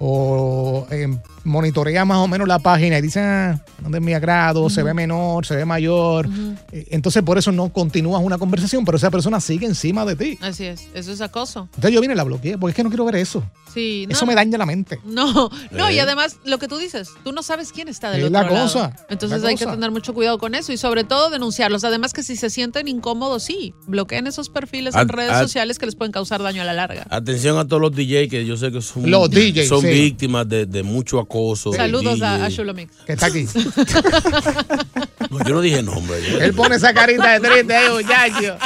o 0.00 0.86
eh, 0.90 1.16
monitoreas 1.44 2.04
más 2.04 2.18
o 2.18 2.26
menos 2.26 2.48
la 2.48 2.58
página 2.58 2.98
y 2.98 3.02
dicen, 3.02 3.22
ah, 3.24 3.64
no 3.88 3.96
es 3.96 4.02
mi 4.02 4.14
agrado, 4.14 4.68
se 4.68 4.82
ve 4.82 4.94
menor, 4.94 5.46
se 5.46 5.54
ve 5.54 5.64
mayor. 5.64 6.28
Eh, 6.72 6.86
Entonces 6.90 7.22
por 7.22 7.38
eso 7.38 7.52
no 7.52 7.72
continúas 7.72 8.20
una 8.22 8.36
conversación, 8.38 8.84
pero 8.84 8.96
esa 8.96 9.10
persona 9.12 9.40
sigue 9.40 9.66
encima 9.66 10.04
de 10.04 10.16
ti. 10.16 10.38
Así 10.42 10.64
es. 10.64 10.88
Eso 10.92 11.12
es 11.12 11.20
acoso. 11.20 11.68
Entonces 11.76 11.92
yo 11.92 12.00
vine 12.00 12.14
y 12.14 12.16
la 12.16 12.24
bloqueé, 12.24 12.58
porque 12.58 12.70
es 12.72 12.76
que 12.76 12.82
no 12.82 12.90
quiero 12.90 13.04
ver 13.04 13.16
eso. 13.16 13.44
Sí. 13.72 14.06
Eso 14.08 14.24
me 14.26 14.34
daña 14.34 14.56
la 14.58 14.66
mente. 14.66 14.98
No, 15.04 15.50
no, 15.70 15.90
y 15.90 15.98
Eh. 15.98 16.00
además 16.00 16.38
lo 16.44 16.58
que 16.58 16.66
tú 16.66 16.78
dices, 16.78 17.10
tú 17.22 17.32
no 17.32 17.42
sabes 17.42 17.72
quién 17.72 17.88
está 17.88 18.10
del 18.10 18.20
Es 18.22 18.26
otro 18.26 18.40
la 18.42 18.50
lado. 18.50 18.64
cosa, 18.64 18.96
Entonces 19.08 19.42
la 19.42 19.48
hay 19.50 19.54
que 19.56 19.66
tener 19.66 19.90
mucho 19.90 20.14
cuidado 20.14 20.38
con 20.38 20.54
eso 20.54 20.72
y 20.72 20.76
sobre 20.78 21.04
todo 21.04 21.30
denunciarlos. 21.30 21.84
Además 21.84 22.12
que 22.12 22.22
si 22.22 22.36
se 22.36 22.48
sienten 22.50 22.88
incómodos, 22.88 23.42
sí, 23.44 23.74
bloqueen 24.16 24.26
esos 24.26 24.48
perfiles 24.48 24.94
en 24.94 25.08
redes 25.08 25.36
sociales 25.38 25.78
que 25.78 25.86
les 25.86 25.94
pueden 25.94 26.12
causar 26.12 26.42
daño 26.42 26.62
a 26.62 26.64
la 26.64 26.72
larga. 26.72 27.06
Atención 27.10 27.58
a 27.58 27.66
todos 27.66 27.80
los 27.82 27.94
DJ 27.94 28.28
que 28.28 28.44
yo 28.46 28.56
sé 28.56 28.70
que 28.72 28.80
son, 28.80 29.10
Los 29.10 29.30
DJs, 29.30 29.68
son 29.68 29.82
sí. 29.82 29.88
víctimas 29.88 30.48
de, 30.48 30.66
de 30.66 30.82
mucho 30.82 31.18
acoso. 31.18 31.72
Saludos 31.72 32.20
a, 32.22 32.44
a 32.44 32.48
Shulomix. 32.48 32.92
Que 33.06 33.12
está 33.12 33.26
aquí. 33.26 33.46
No, 35.28 35.40
yo 35.44 35.54
no 35.56 35.60
dije 35.60 35.82
nombre. 35.82 36.16
yo- 36.30 36.38
Él 36.40 36.54
pone 36.54 36.76
esa 36.76 36.94
carita 36.94 37.32
de 37.38 37.40
triste 37.48 37.74
ahí, 37.74 37.90
muchacho. 37.90 38.56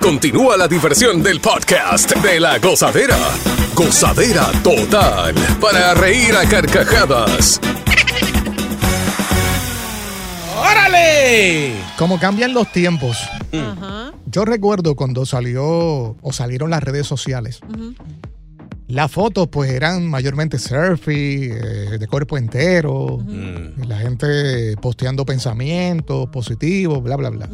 Continúa 0.00 0.56
la 0.56 0.68
diversión 0.68 1.20
del 1.22 1.40
podcast 1.40 2.14
de 2.16 2.38
la 2.40 2.58
gozadera. 2.58 3.18
Gozadera 3.74 4.46
total. 4.62 5.34
Para 5.60 5.94
reír 5.94 6.34
a 6.36 6.48
carcajadas. 6.48 7.60
Como 11.96 12.18
cambian 12.18 12.54
los 12.54 12.70
tiempos. 12.72 13.18
Ajá. 13.52 14.12
Yo 14.30 14.44
recuerdo 14.44 14.94
cuando 14.94 15.24
salió 15.24 16.16
o 16.20 16.32
salieron 16.32 16.70
las 16.70 16.82
redes 16.82 17.06
sociales. 17.06 17.60
Las 18.88 19.10
fotos 19.10 19.48
pues 19.48 19.70
eran 19.70 20.08
mayormente 20.08 20.58
selfie, 20.58 21.52
eh, 21.52 21.98
de 21.98 22.06
cuerpo 22.06 22.38
entero, 22.38 23.18
y 23.28 23.86
la 23.86 23.98
gente 23.98 24.76
posteando 24.80 25.24
pensamientos 25.26 26.28
positivos, 26.30 27.02
bla, 27.02 27.16
bla, 27.16 27.30
bla. 27.30 27.48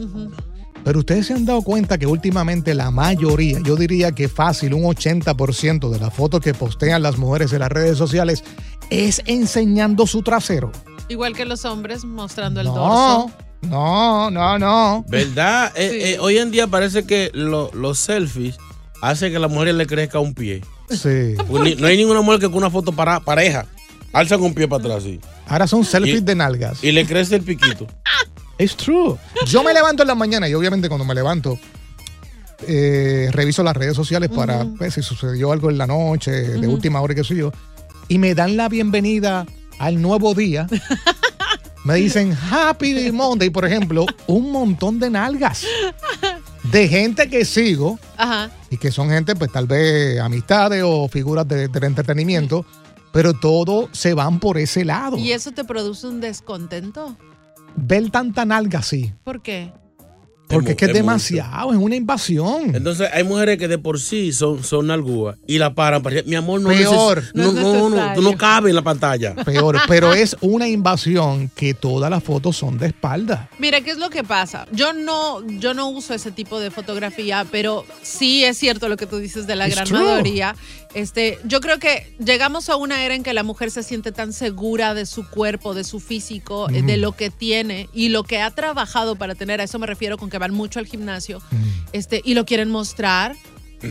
Pero 0.85 0.99
ustedes 0.99 1.27
se 1.27 1.35
han 1.35 1.45
dado 1.45 1.63
cuenta 1.63 1.97
que 1.97 2.07
últimamente 2.07 2.75
la 2.75 2.91
mayoría, 2.91 3.59
yo 3.65 3.75
diría 3.75 4.13
que 4.13 4.29
fácil, 4.29 4.75
un 4.75 4.83
80% 4.83 5.91
de 5.91 5.99
las 5.99 6.13
fotos 6.13 6.41
que 6.41 6.55
postean 6.55 7.03
las 7.03 7.19
mujeres 7.19 7.53
en 7.53 7.61
las 7.61 7.71
redes 7.71 7.97
sociales 7.97 8.45
es 8.91 9.23
enseñando 9.27 10.07
su 10.07 10.23
trasero. 10.23 10.71
Igual 11.09 11.35
que 11.35 11.45
los 11.45 11.65
hombres 11.65 12.05
mostrando 12.05 12.61
el 12.61 12.67
No, 12.69 12.75
dorso. 12.75 13.31
no, 13.63 14.31
no, 14.31 14.59
no. 14.59 15.05
¿Verdad? 15.09 15.73
Eh, 15.77 16.15
eh, 16.15 16.19
hoy 16.21 16.39
en 16.39 16.51
día 16.51 16.67
parece 16.67 17.05
que 17.07 17.31
lo- 17.35 17.71
los 17.75 17.99
selfies 17.99 18.57
hacen 19.03 19.31
que 19.31 19.37
a 19.37 19.41
la 19.41 19.49
mujer 19.49 19.75
le 19.75 19.87
crezca 19.87 20.19
un 20.19 20.35
pie. 20.35 20.63
Sí. 20.91 21.35
Ni- 21.63 21.75
no 21.77 21.87
hay 21.87 21.97
ninguna 21.97 22.21
mujer 22.23 22.41
que 22.41 22.47
con 22.47 22.57
una 22.57 22.71
foto 22.71 22.93
para, 22.93 23.21
pareja 23.21 23.67
alza 24.13 24.37
con 24.37 24.47
un 24.47 24.55
pie 24.55 24.69
para 24.69 24.83
atrás 24.85 24.99
así. 24.99 25.21
Ahora 25.49 25.67
son 25.67 25.85
selfies 25.85 26.19
Y- 26.21 26.25
de 26.25 26.35
nalgas. 26.35 26.83
Y 26.85 26.93
le 26.93 27.05
crece 27.07 27.37
el 27.37 27.43
piquito. 27.43 27.87
Es 28.57 28.77
true. 28.77 29.17
Yo 29.47 29.65
me 29.65 29.75
levanto 29.75 30.05
en 30.05 30.07
la 30.07 30.15
mañana 30.15 30.49
y 30.49 30.55
obviamente 30.55 30.89
cuando 30.89 31.05
me 31.05 31.13
levanto 31.13 31.59
eh, 32.69 33.29
reviso 33.33 33.63
las 33.65 33.77
redes 33.77 33.97
sociales 33.97 34.31
para 34.31 34.63
ver 34.65 34.93
si 34.93 35.03
sucedió 35.03 35.51
algo 35.53 35.71
en 35.71 35.77
la 35.79 35.87
noche, 35.89 36.31
de 36.31 36.69
última 36.69 37.01
hora, 37.01 37.15
qué 37.17 37.25
sé 37.25 37.35
yo, 37.35 37.51
y 38.07 38.19
me 38.19 38.35
dan 38.37 38.57
la 38.57 38.69
bienvenida 38.69 39.45
al 39.79 40.01
nuevo 40.01 40.35
día. 40.35 40.67
me 41.85 41.97
dicen 41.97 42.37
Happy 42.51 43.11
Monday, 43.13 43.51
por 43.51 43.65
ejemplo, 43.65 44.07
un 44.27 44.51
montón 44.51 44.99
de 44.99 45.11
nalgas 45.11 45.65
de 46.71 46.89
gente 46.89 47.29
que 47.29 47.45
sigo 47.45 47.99
Ajá. 48.17 48.51
y 48.71 48.79
que 48.79 48.91
son 48.91 49.11
gente, 49.11 49.35
pues 49.37 49.53
tal 49.53 49.67
vez 49.67 50.19
amistades 50.21 50.83
o 50.85 51.09
figuras 51.09 51.47
de- 51.47 51.69
del 51.69 51.85
entretenimiento, 51.85 52.65
pero 53.13 53.35
todo 53.35 53.89
se 53.93 54.15
van 54.15 54.41
por 54.41 54.59
ese 54.59 54.85
lado. 54.85 55.17
¿Y 55.19 55.33
eso 55.33 55.53
te 55.53 55.65
produce 55.65 56.07
un 56.07 56.21
descontento? 56.21 57.17
Ver 57.77 58.11
tanta 58.11 58.45
nalga 58.45 58.79
así. 58.79 59.13
¿Por 59.25 59.43
qué? 59.43 59.73
Porque 60.47 60.73
es, 60.73 60.77
que 60.77 60.85
es, 60.85 60.91
es 60.91 60.95
mucho. 60.97 61.05
demasiado, 61.05 61.73
es 61.73 61.79
una 61.79 61.97
invasión. 61.97 62.75
Entonces 62.77 63.09
hay 63.13 63.25
mujeres 63.25 63.59
que 63.59 63.67
de 63.67 63.79
por 63.79 63.99
sí 63.99 64.33
son, 64.33 64.63
son 64.63 64.87
nalgúas 64.89 65.37
y 65.47 65.59
la 65.59 65.75
paran. 65.75 66.03
para- 66.03 66.23
Mi 66.25 66.35
amor, 66.37 66.61
no 66.61 66.69
Peor. 66.69 67.23
neces- 67.23 67.31
No, 67.35 67.43
No 67.45 67.49
es 67.59 67.65
no, 67.65 67.91
no, 67.91 68.21
no 68.23 68.37
cabe 68.37 68.69
en 68.71 68.77
la 68.77 68.83
pantalla. 68.83 69.35
Peor, 69.37 69.79
pero 69.89 70.13
es 70.13 70.37
una 70.43 70.69
invasión 70.69 71.51
que 71.57 71.73
todas 71.75 72.11
las 72.11 72.23
fotos 72.23 72.57
son 72.57 72.79
de 72.79 72.87
espalda. 72.89 73.49
Mira, 73.59 73.81
¿qué 73.81 73.91
es 73.91 73.99
lo 73.99 74.11
que 74.11 74.23
pasa? 74.23 74.67
Yo 74.71 74.93
no, 74.93 75.45
yo 75.59 75.73
no 75.75 75.89
uso 75.89 76.15
ese 76.15 76.31
tipo 76.31 76.61
de 76.61 76.71
fotografía, 76.71 77.47
pero 77.51 77.85
sí 78.03 78.45
es 78.45 78.59
cierto 78.59 78.89
lo 78.89 78.97
que 78.97 79.07
tú 79.07 79.19
dices 79.19 79.47
de 79.47 79.57
la 79.57 79.67
It's 79.67 79.77
gran 79.77 79.89
true. 79.89 79.99
mayoría. 80.05 80.55
Este, 80.95 81.41
yo 81.45 81.61
creo 81.61 81.81
que 81.81 82.15
llegamos 82.25 82.69
a 82.69 82.77
una 82.77 83.05
era 83.05 83.17
en 83.17 83.25
que 83.25 83.33
la 83.33 83.43
mujer 83.43 83.73
se 83.73 83.83
siente 83.83 84.13
tan 84.13 84.33
segura 84.33 84.95
de 84.95 85.07
su 85.07 85.29
cuerpo, 85.29 85.75
de 85.75 85.83
su 85.83 85.99
físico, 85.99 86.69
eh, 86.71 86.83
de 86.83 86.97
lo 86.99 87.13
que 87.13 87.31
tiene 87.31 87.89
y 87.93 88.11
lo 88.11 88.23
que 88.23 88.41
ha 88.41 88.53
trabajado 88.53 89.17
para 89.17 89.35
tener. 89.35 89.61
A 89.61 89.65
eso 89.65 89.81
me 89.81 89.89
refiero 89.89 90.19
con 90.19 90.31
que 90.31 90.39
van 90.45 90.55
mucho 90.55 90.79
al 90.79 90.87
gimnasio. 90.87 91.41
Este, 91.93 92.21
y 92.25 92.35
lo 92.35 92.45
quieren 92.45 92.71
mostrar. 92.71 93.35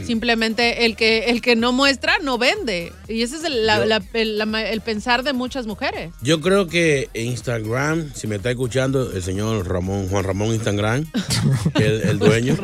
Simplemente 0.08 0.86
el 0.86 0.96
que, 0.96 1.26
el 1.30 1.40
que 1.40 1.56
no 1.56 1.72
muestra 1.72 2.18
no 2.24 2.40
vende. 2.40 2.92
Y 3.08 3.22
ese 3.22 3.36
es 3.38 3.44
el, 3.44 3.68
la- 3.68 3.78
Yo- 3.78 3.86
la- 3.86 4.02
el- 4.14 4.40
la 4.40 4.48
ma- 4.48 4.64
el 4.64 4.82
pensar 4.82 5.22
de 5.22 5.34
muchas 5.34 5.68
mujeres. 5.68 6.12
Yo 6.24 6.42
creo 6.42 6.66
que 6.68 7.10
Instagram, 7.14 8.12
si 8.16 8.26
me 8.26 8.38
está 8.38 8.50
escuchando 8.50 9.12
el 9.12 9.22
señor 9.22 9.68
Ramón, 9.70 10.10
Juan 10.10 10.24
Ramón 10.24 10.48
Instagram, 10.48 11.06
el, 11.76 12.02
el 12.10 12.18
dueño, 12.18 12.58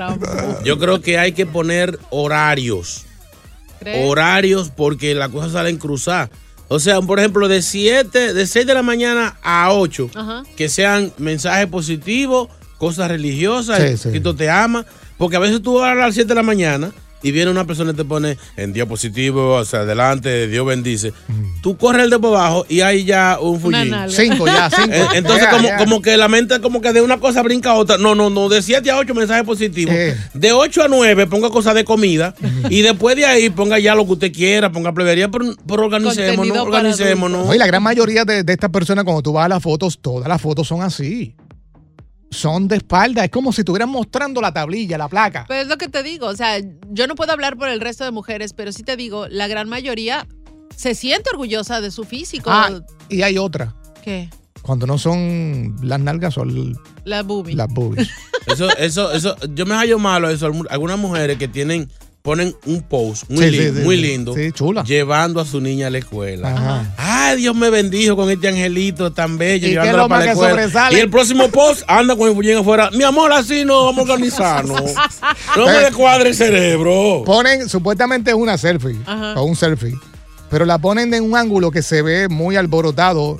yo 0.66 0.80
creo 0.80 1.02
que 1.02 1.20
hay 1.20 1.34
que 1.34 1.46
poner 1.46 2.00
horarios. 2.10 3.06
¿Crees? 3.80 4.10
Horarios 4.10 4.72
porque 4.76 5.14
las 5.14 5.30
cosas 5.30 5.52
salen 5.52 5.78
cruzadas. 5.78 6.32
O 6.68 6.80
sea, 6.80 7.00
por 7.00 7.20
ejemplo, 7.20 7.48
de 7.48 7.62
7, 7.62 8.34
de 8.34 8.48
6 8.48 8.66
de 8.66 8.74
la 8.74 8.82
mañana 8.82 9.38
a 9.44 9.72
8, 9.74 10.10
Ajá. 10.16 10.44
que 10.58 10.68
sean 10.68 11.14
mensajes 11.20 11.68
positivos, 11.68 12.48
cosas 12.80 13.10
religiosas, 13.10 13.80
Sí, 13.80 13.98
sí. 13.98 14.10
Cristo 14.10 14.36
te 14.36 14.50
ama. 14.50 14.86
Porque 15.18 15.36
a 15.36 15.40
veces 15.40 15.62
tú 15.62 15.76
vas 15.76 15.92
a 15.92 15.96
las 15.96 16.16
7 16.16 16.30
de 16.30 16.36
la 16.36 16.44
mañana 16.44 16.92
y 17.22 17.32
viene 17.32 17.52
una 17.52 17.66
persona 17.66 17.92
y 17.92 17.94
te 17.94 18.06
pone 18.06 18.38
en 18.56 18.72
día 18.72 18.86
positivo, 18.86 19.58
hacia 19.58 19.80
adelante, 19.80 20.48
Dios 20.48 20.66
bendice. 20.66 21.12
Tú 21.62 21.76
corres 21.76 22.06
el 22.06 22.10
de 22.10 22.20
por 22.20 22.30
abajo 22.38 22.66
y 22.70 22.80
hay 22.80 23.04
ya 23.04 23.38
un 23.42 23.60
fullín. 23.60 23.94
Cinco 24.08 24.46
ya, 24.46 24.70
cinco. 24.74 24.94
Eh, 24.94 25.06
Entonces, 25.16 25.48
como, 25.50 25.68
como 25.78 26.02
que 26.02 26.16
la 26.16 26.30
mente, 26.30 26.62
como 26.62 26.80
que 26.80 26.94
de 26.94 27.02
una 27.02 27.20
cosa 27.20 27.42
brinca 27.42 27.72
a 27.72 27.74
otra. 27.74 27.98
No, 27.98 28.16
no, 28.16 28.30
no, 28.30 28.48
de 28.48 28.62
7 28.62 28.90
a 28.90 28.98
8 28.98 29.14
mensajes 29.14 29.44
positivos. 29.44 29.94
Eh. 29.94 30.16
De 30.34 30.54
8 30.54 30.84
a 30.84 30.88
9 30.88 31.28
ponga 31.28 31.50
cosas 31.50 31.76
de 31.76 31.84
comida. 31.84 32.34
Y 32.70 32.82
después 32.82 33.18
de 33.18 33.26
ahí 33.26 33.50
ponga 33.50 33.78
ya 33.80 33.96
lo 33.96 34.06
que 34.06 34.14
usted 34.14 34.32
quiera, 34.32 34.72
ponga 34.72 34.94
plebería, 34.94 35.30
pero, 35.30 35.54
pero 35.68 35.84
organicémonos, 35.84 36.58
organicémonos. 36.58 37.48
No, 37.48 37.54
y 37.54 37.58
la 37.58 37.68
gran 37.68 37.84
mayoría 37.84 38.24
de, 38.24 38.44
de 38.44 38.54
estas 38.54 38.70
personas, 38.70 39.04
cuando 39.04 39.22
tú 39.22 39.34
vas 39.34 39.48
a 39.48 39.50
las 39.50 39.62
fotos, 39.62 40.00
todas 40.02 40.30
las 40.30 40.42
fotos 40.42 40.66
son 40.66 40.82
así. 40.82 41.36
Son 42.32 42.68
de 42.68 42.78
espalda. 42.78 43.24
Es 43.26 43.32
como 43.32 43.52
si 43.52 43.62
estuvieran 43.62 43.90
mostrando 43.90 44.40
la 44.42 44.54
tablilla, 44.54 44.98
la 44.98 45.08
placa. 45.08 45.46
Pues 45.48 45.64
es 45.64 45.68
lo 45.68 45.78
que 45.78 45.88
te 45.90 46.04
digo, 46.04 46.28
o 46.28 46.36
sea, 46.36 46.60
yo 46.90 47.08
no 47.08 47.16
puedo 47.16 47.32
hablar 47.32 47.58
por 47.58 47.70
el 47.70 47.80
resto 47.82 48.04
de 48.04 48.12
mujeres, 48.12 48.54
pero 48.54 48.72
sí 48.72 48.84
te 48.84 48.96
digo, 48.96 49.28
la 49.30 49.48
gran 49.48 49.68
mayoría 49.70 50.28
se 50.76 50.94
siente 50.96 51.30
orgullosa 51.32 51.82
de 51.82 51.92
su 51.92 52.04
físico. 52.04 52.50
Ah, 52.52 52.70
y 53.10 53.24
hay 53.24 53.38
otra. 53.38 53.76
¿Qué? 54.04 54.30
Cuando 54.62 54.86
no 54.86 54.98
son 54.98 55.76
las 55.82 56.00
nalgas, 56.00 56.34
son 56.36 56.78
La 57.06 57.24
boobie. 57.24 57.56
las 57.56 57.68
boobies. 57.74 58.10
Eso, 58.48 58.68
eso, 58.78 59.12
eso, 59.12 59.36
yo 59.54 59.66
me 59.68 59.76
hallo 59.76 60.00
malo 60.00 60.28
eso. 60.30 60.50
Algunas 60.70 60.98
mujeres 60.98 61.38
que 61.38 61.48
tienen, 61.48 61.88
ponen 62.24 62.56
un 62.66 62.82
post 62.82 63.30
muy, 63.30 63.44
Sí, 63.46 63.52
lin- 63.52 63.62
sí, 63.74 63.78
sí, 63.80 63.84
muy 63.84 63.98
lindo. 63.98 64.34
Sí, 64.34 64.52
chula. 64.52 64.84
Llevando 64.84 65.40
a 65.40 65.46
su 65.46 65.62
niña 65.62 65.88
a 65.88 65.90
la 65.92 66.00
escuela. 66.00 66.50
Ajá. 66.52 66.94
Ay, 67.30 67.38
Dios 67.38 67.56
me 67.56 67.70
bendijo 67.70 68.16
con 68.16 68.30
este 68.30 68.48
angelito 68.48 69.12
tan 69.12 69.38
bello. 69.38 69.68
¿Y 69.68 69.72
qué 69.72 69.78
es 69.78 69.84
llevándola 69.84 70.04
lo 70.04 70.10
para 70.10 70.26
más 70.26 70.38
la 70.38 70.44
que 70.44 70.50
sobresale? 70.50 70.98
Y 70.98 71.02
el 71.02 71.10
próximo 71.10 71.50
post 71.50 71.84
anda 71.88 72.16
con 72.16 72.28
el 72.30 72.36
fullín 72.36 72.58
afuera. 72.58 72.90
Mi 72.92 73.04
amor, 73.04 73.32
así 73.32 73.66
no, 73.66 73.86
vamos 73.86 74.00
a 74.00 74.12
organizarnos. 74.14 74.82
No 75.56 75.66
me 75.66 75.74
descuadre 75.80 76.30
el 76.30 76.36
cerebro. 76.36 77.24
Ponen, 77.26 77.68
supuestamente 77.70 78.32
es 78.32 78.38
una 78.38 78.58
selfie 78.58 78.98
Ajá. 79.06 79.34
o 79.40 79.44
un 79.44 79.56
selfie, 79.56 79.96
pero 80.50 80.66
la 80.66 80.78
ponen 80.78 81.14
en 81.14 81.24
un 81.24 81.36
ángulo 81.36 81.72
que 81.72 81.82
se 81.82 82.02
ve 82.02 82.28
muy 82.30 82.56
alborotado 82.56 83.38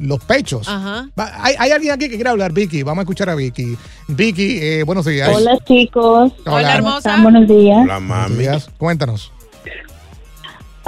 los 0.00 0.22
pechos. 0.24 0.68
Ajá. 0.68 1.08
Hay, 1.16 1.54
hay 1.58 1.70
alguien 1.70 1.92
aquí 1.92 2.08
que 2.08 2.14
quiere 2.16 2.30
hablar, 2.30 2.52
Vicky. 2.52 2.82
Vamos 2.82 3.00
a 3.00 3.02
escuchar 3.02 3.30
a 3.30 3.34
Vicky. 3.34 3.76
Vicky, 4.08 4.58
eh, 4.60 4.82
buenos 4.84 5.04
días. 5.06 5.30
Hola 5.32 5.58
chicos. 5.66 6.32
Hola, 6.44 6.56
Hola, 6.56 6.76
¿Cómo 6.76 6.88
hermosa. 6.88 7.22
Buenos 7.22 7.48
días. 7.48 7.76
La 7.86 7.98
Buenos 7.98 8.02
mami. 8.02 8.36
días. 8.36 8.68
Cuéntanos. 8.78 9.32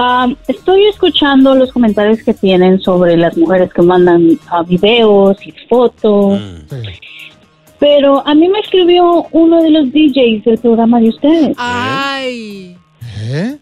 Um, 0.01 0.35
estoy 0.49 0.87
escuchando 0.87 1.55
los 1.55 1.73
comentarios 1.73 2.23
que 2.23 2.33
tienen 2.33 2.81
sobre 2.81 3.19
las 3.19 3.37
mujeres 3.37 3.71
que 3.71 3.83
mandan 3.83 4.39
ah, 4.49 4.63
videos 4.63 5.37
y 5.47 5.53
fotos. 5.69 6.41
Mm. 6.41 6.77
Pero 7.79 8.27
a 8.27 8.35
mí 8.35 8.49
me 8.49 8.61
escribió 8.61 9.27
uno 9.31 9.63
de 9.63 9.69
los 9.69 9.93
DJs 9.93 10.45
del 10.45 10.59
programa 10.59 11.01
de 11.01 11.11
ustedes. 11.11 11.55
Ay. 11.59 12.79
¿Eh? 13.21 13.59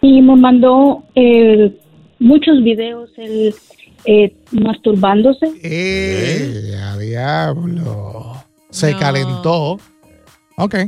Y 0.00 0.22
me 0.22 0.34
mandó 0.34 1.02
eh, 1.14 1.70
muchos 2.18 2.62
videos 2.62 3.10
él 3.18 3.54
eh, 4.06 4.34
masturbándose. 4.50 5.52
¡Eh! 5.62 6.74
¡A 6.82 6.96
diablo! 6.96 8.42
Se 8.70 8.96
calentó. 8.96 9.78
Ok. 10.56 10.74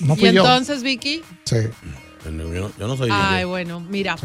No 0.00 0.14
¿Y 0.14 0.20
yo. 0.20 0.28
entonces, 0.28 0.84
Vicky? 0.84 1.22
Sí. 1.42 1.56
Yo 2.30 2.86
no, 2.86 2.96
soy 2.96 3.10
Ay, 3.12 3.44
bueno, 3.44 3.80
mira. 3.80 4.16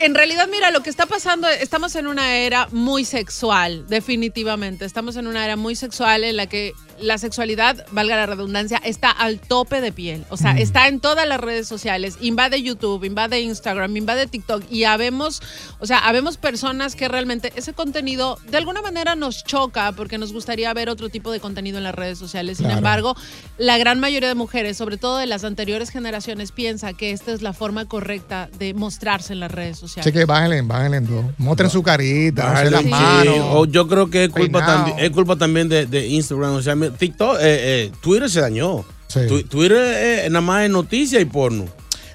En 0.00 0.14
realidad, 0.14 0.48
mira, 0.50 0.70
lo 0.70 0.82
que 0.82 0.90
está 0.90 1.06
pasando, 1.06 1.48
estamos 1.48 1.94
en 1.96 2.06
una 2.06 2.36
era 2.36 2.68
muy 2.72 3.04
sexual, 3.04 3.86
definitivamente. 3.88 4.84
Estamos 4.84 5.16
en 5.16 5.26
una 5.26 5.44
era 5.44 5.56
muy 5.56 5.76
sexual 5.76 6.24
en 6.24 6.36
la 6.36 6.46
que 6.46 6.74
la 7.00 7.18
sexualidad, 7.18 7.84
valga 7.92 8.16
la 8.16 8.26
redundancia, 8.26 8.78
está 8.84 9.10
al 9.10 9.38
tope 9.40 9.80
de 9.80 9.92
piel. 9.92 10.24
O 10.30 10.36
sea, 10.36 10.54
Mm. 10.54 10.58
está 10.58 10.88
en 10.88 11.00
todas 11.00 11.26
las 11.26 11.40
redes 11.40 11.66
sociales. 11.68 12.16
Invade 12.20 12.62
YouTube, 12.62 13.04
invade 13.04 13.40
Instagram, 13.40 13.96
invade 13.96 14.26
TikTok. 14.26 14.62
Y 14.70 14.84
habemos, 14.84 15.42
o 15.80 15.86
sea, 15.86 15.98
habemos 15.98 16.36
personas 16.36 16.94
que 16.96 17.08
realmente 17.08 17.52
ese 17.56 17.72
contenido 17.72 18.38
de 18.50 18.56
alguna 18.58 18.82
manera 18.82 19.14
nos 19.16 19.44
choca 19.44 19.92
porque 19.92 20.18
nos 20.18 20.32
gustaría 20.32 20.72
ver 20.74 20.88
otro 20.88 21.08
tipo 21.08 21.30
de 21.32 21.40
contenido 21.40 21.78
en 21.78 21.84
las 21.84 21.94
redes 21.94 22.18
sociales. 22.18 22.58
Sin 22.58 22.66
Claro. 22.66 22.78
embargo, 22.78 23.16
la 23.58 23.78
gran 23.78 24.00
mayoría 24.00 24.28
de 24.28 24.34
mujeres, 24.34 24.76
sobre 24.76 24.96
todo 24.96 25.18
de 25.18 25.26
las 25.26 25.44
anteriores 25.44 25.90
generaciones, 25.90 26.52
piensa 26.52 26.92
que 26.92 27.10
esta 27.10 27.32
es 27.32 27.42
la 27.42 27.52
forma 27.52 27.86
correcta 27.86 28.48
de 28.58 28.74
mostrarse 28.74 29.32
en 29.32 29.40
las 29.40 29.50
redes 29.50 29.78
sociales. 29.78 30.06
Así 30.06 30.12
que 30.18 30.24
bájenle, 30.24 30.62
bájenle 30.62 30.98
en 30.98 31.06
dos. 31.06 31.24
Muestren 31.38 31.70
su 31.70 31.82
carita, 31.82 32.44
Bájale, 32.46 32.70
las 32.70 32.82
sí. 32.82 32.88
manos. 32.88 33.36
O 33.52 33.66
yo 33.66 33.86
creo 33.88 34.10
que 34.10 34.24
es 34.24 34.30
culpa, 34.30 34.64
también, 34.64 34.98
es 34.98 35.10
culpa 35.10 35.36
también 35.36 35.68
de, 35.68 35.86
de 35.86 36.06
Instagram. 36.08 36.54
O 36.54 36.62
sea, 36.62 36.74
TikTok, 36.90 37.36
eh, 37.36 37.40
eh, 37.42 37.92
Twitter 38.00 38.28
se 38.30 38.40
dañó. 38.40 38.84
Tu- 39.28 39.42
Twitter 39.44 39.78
eh, 39.80 40.26
nada 40.28 40.40
más 40.40 40.64
es 40.64 40.70
noticia 40.70 41.20
y 41.20 41.24
porno. 41.24 41.66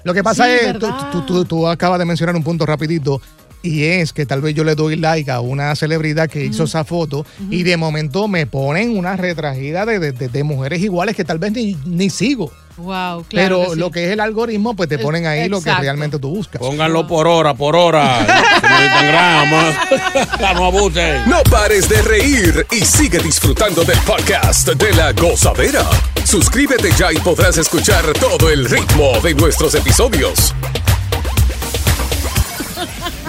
Lo 0.04 0.14
que 0.14 0.22
pasa 0.22 0.44
Sí, 0.46 0.50
es, 0.66 0.78
tú, 0.78 0.86
tú- 1.12 1.26
tú- 1.26 1.44
tú 1.44 1.66
acabas 1.68 1.98
de 1.98 2.04
mencionar 2.04 2.34
un 2.36 2.42
punto 2.42 2.64
rapidito. 2.66 3.20
Y 3.62 3.84
es 3.84 4.14
que 4.14 4.24
tal 4.24 4.40
vez 4.40 4.54
yo 4.54 4.64
le 4.64 4.74
doy 4.74 4.96
like 4.96 5.30
a 5.30 5.40
una 5.40 5.76
celebridad 5.76 6.30
que 6.30 6.42
hizo 6.46 6.64
esa 6.64 6.82
foto 6.82 7.26
y 7.50 7.62
de 7.62 7.76
momento 7.76 8.26
me 8.26 8.46
ponen 8.46 8.96
una 8.96 9.16
retragida 9.16 9.84
de- 9.84 10.12
de 10.12 10.44
mujeres 10.44 10.80
iguales 10.80 11.14
que 11.14 11.24
tal 11.24 11.38
vez 11.38 11.52
ni, 11.52 11.76
ni 11.84 12.08
sigo. 12.08 12.50
Wow, 12.76 13.24
claro. 13.24 13.24
Pero 13.30 13.64
que 13.64 13.74
sí. 13.74 13.78
lo 13.78 13.90
que 13.90 14.04
es 14.06 14.12
el 14.12 14.20
algoritmo, 14.20 14.74
pues 14.74 14.88
te 14.88 14.98
ponen 14.98 15.26
ahí 15.26 15.48
lo 15.48 15.60
que 15.60 15.74
realmente 15.74 16.18
tú 16.18 16.30
buscas. 16.30 16.60
Pónganlo 16.60 17.06
por 17.06 17.26
hora, 17.26 17.54
por 17.54 17.76
hora. 17.76 18.26
Grama. 19.02 19.76
No 20.40 20.66
abusen. 20.66 21.28
No 21.28 21.42
pares 21.44 21.88
de 21.88 22.02
reír 22.02 22.66
y 22.70 22.80
sigue 22.84 23.18
disfrutando 23.18 23.84
del 23.84 23.98
podcast 24.00 24.68
de 24.68 24.92
la 24.94 25.12
gozadera. 25.12 25.84
Suscríbete 26.24 26.90
ya 26.98 27.12
y 27.12 27.16
podrás 27.18 27.56
escuchar 27.58 28.04
todo 28.14 28.50
el 28.50 28.68
ritmo 28.68 29.12
de 29.22 29.34
nuestros 29.34 29.74
episodios. 29.74 30.54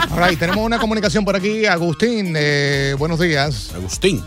Ahora, 0.09 0.29
tenemos 0.35 0.65
una 0.65 0.79
comunicación 0.79 1.23
por 1.23 1.35
aquí. 1.35 1.65
Agustín, 1.65 2.33
eh, 2.37 2.95
buenos 2.97 3.19
días. 3.19 3.71
Agustín. 3.75 4.23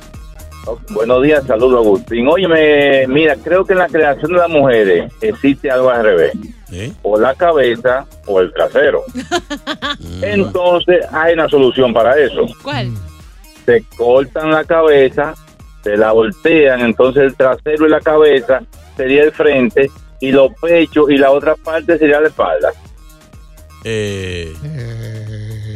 Buenos 0.90 1.22
días, 1.22 1.44
saludos 1.46 1.84
Agustín. 1.84 2.26
Óyeme, 2.28 3.06
mira, 3.06 3.36
creo 3.36 3.64
que 3.64 3.72
en 3.72 3.80
la 3.80 3.88
creación 3.88 4.32
de 4.32 4.38
las 4.38 4.48
mujeres 4.48 5.12
existe 5.20 5.70
algo 5.70 5.90
al 5.90 6.04
revés. 6.04 6.32
O 7.02 7.18
la 7.18 7.34
cabeza 7.34 8.04
o 8.26 8.40
el 8.40 8.52
trasero. 8.52 9.02
Entonces 10.22 11.06
hay 11.12 11.34
una 11.34 11.48
solución 11.48 11.92
para 11.92 12.18
eso. 12.18 12.46
¿Cuál? 12.62 12.90
Se 13.64 13.84
cortan 13.96 14.50
la 14.50 14.64
cabeza, 14.64 15.34
se 15.82 15.96
la 15.96 16.12
voltean, 16.12 16.80
entonces 16.80 17.22
el 17.22 17.34
trasero 17.34 17.86
y 17.86 17.90
la 17.90 18.00
cabeza 18.00 18.60
sería 18.96 19.22
el 19.22 19.32
frente 19.32 19.90
y 20.20 20.32
los 20.32 20.52
pechos 20.60 21.10
y 21.10 21.16
la 21.16 21.30
otra 21.30 21.54
parte 21.56 21.98
sería 21.98 22.20
la 22.20 22.28
espalda. 22.28 22.72
Eh, 23.84 24.52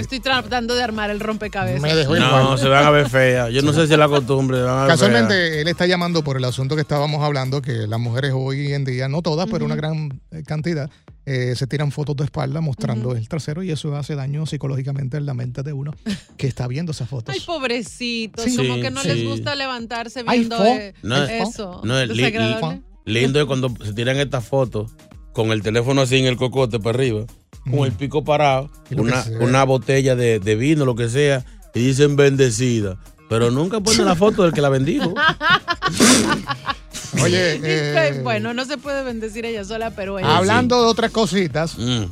Estoy 0.09 0.21
tratando 0.21 0.75
de 0.75 0.83
armar 0.83 1.11
el 1.11 1.21
rompecabezas. 1.21 1.83
Me 1.83 1.95
dejó 1.95 2.17
no, 2.17 2.27
igual. 2.41 2.59
se 2.59 2.67
van 2.67 2.87
a 2.87 2.91
ver 2.91 3.11
feas. 3.11 3.53
Yo 3.53 3.61
no 3.61 3.75
sé 3.75 3.87
si 3.87 3.93
es 3.93 3.99
la 3.99 4.09
costumbre. 4.09 4.63
van 4.63 4.71
a 4.71 4.75
ver 4.87 4.87
feas. 4.87 4.99
Casualmente, 5.01 5.61
él 5.61 5.69
está 5.69 5.85
llamando 5.87 6.25
por 6.25 6.39
el 6.39 6.45
asunto 6.47 6.77
que 6.77 6.81
estábamos 6.81 7.23
hablando, 7.23 7.61
que 7.61 7.87
las 7.87 8.01
mujeres 8.01 8.33
hoy 8.35 8.73
en 8.73 8.87
día, 8.87 9.07
no 9.09 9.21
todas, 9.21 9.51
pero 9.51 9.67
una 9.67 9.75
gran 9.77 10.23
eh, 10.31 10.43
cantidad, 10.47 10.89
eh, 11.27 11.53
se 11.57 11.67
tiran 11.67 11.93
fotos 11.93 12.17
de 12.17 12.25
espalda 12.25 12.63
mostrando 12.63 13.15
el 13.15 13.29
trasero 13.29 13.63
y 13.63 13.71
eso 13.71 13.95
hace 13.97 14.15
daño 14.15 14.47
psicológicamente 14.47 15.19
en 15.19 15.27
la 15.27 15.35
mente 15.35 15.63
de 15.63 15.75
uno 15.75 15.93
que 16.39 16.47
está 16.47 16.67
viendo 16.69 16.93
esas 16.93 17.07
fotos. 17.11 17.35
Ay, 17.35 17.43
pobrecitos, 17.45 18.45
Sí. 18.47 18.57
como 18.57 18.77
Sí, 18.77 18.81
que 18.81 18.91
no 18.91 19.03
sí. 19.03 19.09
les 19.09 19.25
gusta 19.29 19.55
levantarse 19.57 20.25
Ay, 20.27 20.39
viendo 20.39 20.57
fo. 20.57 20.65
eh, 20.65 20.95
No 21.03 21.23
es- 21.23 21.49
eso. 21.51 21.83
No, 21.85 21.99
es 22.01 22.09
li- 22.09 22.23
desagradable. 22.23 22.81
li- 23.05 23.21
lindo 23.21 23.41
es 23.41 23.45
cuando 23.47 23.75
se 23.85 23.93
tiran 23.93 24.17
estas 24.17 24.47
fotos 24.47 24.91
con 25.39 25.53
el 25.53 25.63
teléfono 25.63 26.01
así 26.01 26.17
en 26.17 26.27
el 26.27 26.37
cocote 26.37 26.81
para 26.81 26.99
arriba, 26.99 27.23
con 27.71 27.85
el 27.87 27.93
pico 27.93 28.25
parado, 28.25 28.69
una, 28.97 29.25
una 29.39 29.63
botella 29.63 30.17
de, 30.17 30.41
de 30.41 30.57
vino, 30.57 30.85
lo 30.85 30.97
que 30.97 31.09
sea, 31.09 31.45
y 31.75 31.79
dicen 31.79 32.17
bendecida. 32.17 32.97
Pero 33.29 33.53
nunca 33.53 33.79
ponen 33.79 34.05
la 34.05 34.17
foto 34.17 34.43
del 34.43 34.53
que 34.53 34.61
la 34.61 34.69
bendijo. 34.69 35.15
Oye, 37.23 37.61
eh, 37.63 38.21
bueno, 38.25 38.53
no 38.53 38.65
se 38.65 38.79
puede 38.79 39.05
bendecir 39.05 39.45
ella 39.47 39.65
sola, 39.65 39.93
pero 39.93 40.19
ella 40.19 40.37
hablando 40.37 40.83
de 40.83 40.89
otras 40.89 41.13
cositas, 41.13 41.79
Mm. 41.79 42.07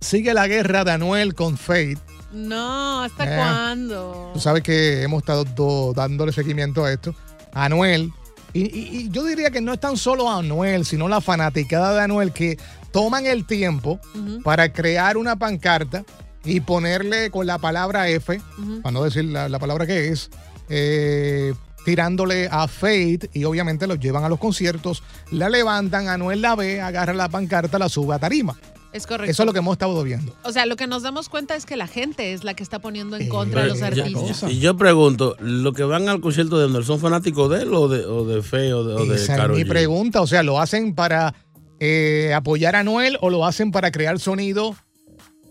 sigue 0.00 0.32
la 0.32 0.46
guerra 0.46 0.84
de 0.84 0.92
Anuel 0.92 1.34
con 1.34 1.58
Faith. 1.58 1.98
No, 2.32 3.02
¿hasta 3.02 3.24
Eh. 3.24 3.36
cuándo? 3.36 4.30
Tú 4.32 4.38
sabes 4.38 4.62
que 4.62 5.02
hemos 5.02 5.22
estado 5.22 5.42
do- 5.44 5.92
dándole 5.92 6.30
seguimiento 6.32 6.84
a 6.84 6.92
esto. 6.92 7.16
Anuel. 7.52 8.12
Y, 8.52 8.62
y- 8.62 8.88
y 8.98 9.08
yo 9.10 9.24
diría 9.24 9.50
que 9.50 9.60
no 9.60 9.72
es 9.72 9.80
tan 9.80 9.96
solo 9.96 10.30
Anuel, 10.30 10.84
sino 10.84 11.08
la 11.08 11.20
fanaticada 11.20 11.94
de 11.94 12.00
Anuel 12.02 12.32
que 12.32 12.58
toman 12.92 13.26
el 13.26 13.46
tiempo 13.46 14.00
para 14.42 14.72
crear 14.72 15.16
una 15.16 15.36
pancarta 15.36 16.04
y 16.44 16.60
ponerle 16.60 17.30
con 17.30 17.46
la 17.46 17.58
palabra 17.58 18.08
F, 18.08 18.40
para 18.82 18.92
no 18.92 19.04
decir 19.04 19.24
la, 19.26 19.48
la 19.48 19.58
palabra 19.58 19.86
que 19.86 20.08
es, 20.08 20.30
eh, 20.68 21.54
tirándole 21.84 22.48
a 22.50 22.66
Faith 22.68 23.26
y 23.34 23.44
obviamente 23.44 23.86
los 23.86 23.98
llevan 24.00 24.24
a 24.24 24.28
los 24.28 24.38
conciertos, 24.38 25.02
la 25.30 25.48
levantan, 25.48 26.08
Anuel 26.08 26.42
la 26.42 26.54
ve, 26.56 26.80
agarra 26.80 27.12
la 27.14 27.28
pancarta, 27.28 27.78
la 27.78 27.88
sube 27.88 28.14
a 28.14 28.18
tarima. 28.18 28.56
Es 28.92 29.06
correcto. 29.06 29.30
Eso 29.30 29.42
es 29.42 29.46
lo 29.46 29.52
que 29.52 29.60
hemos 29.60 29.72
estado 29.72 30.02
viendo. 30.02 30.34
O 30.42 30.52
sea, 30.52 30.66
lo 30.66 30.76
que 30.76 30.86
nos 30.86 31.02
damos 31.02 31.28
cuenta 31.28 31.54
es 31.54 31.64
que 31.64 31.76
la 31.76 31.86
gente 31.86 32.32
es 32.32 32.42
la 32.42 32.54
que 32.54 32.62
está 32.62 32.80
poniendo 32.80 33.16
en 33.16 33.28
contra 33.28 33.62
a 33.62 33.66
los 33.66 33.82
artistas. 33.82 34.50
y 34.50 34.58
yo 34.58 34.76
pregunto, 34.76 35.36
¿los 35.40 35.74
que 35.74 35.84
van 35.84 36.08
al 36.08 36.20
concierto 36.20 36.58
de 36.58 36.64
Anuel 36.64 36.84
son 36.84 36.98
fanáticos 36.98 37.50
de 37.50 37.62
él 37.62 37.74
o 37.74 37.88
de, 37.88 38.04
o 38.04 38.24
de 38.24 38.42
Fe 38.42 38.72
o 38.72 38.84
de, 38.84 38.94
o 38.94 39.06
de 39.06 39.14
Esa 39.16 39.44
es 39.44 39.48
mi 39.50 39.62
G? 39.62 39.68
pregunta. 39.68 40.20
O 40.20 40.26
sea, 40.26 40.42
¿lo 40.42 40.60
hacen 40.60 40.94
para 40.94 41.34
eh, 41.78 42.32
apoyar 42.34 42.74
a 42.76 42.82
Noel 42.82 43.16
o 43.20 43.30
lo 43.30 43.46
hacen 43.46 43.70
para 43.70 43.90
crear 43.92 44.18
sonido 44.18 44.74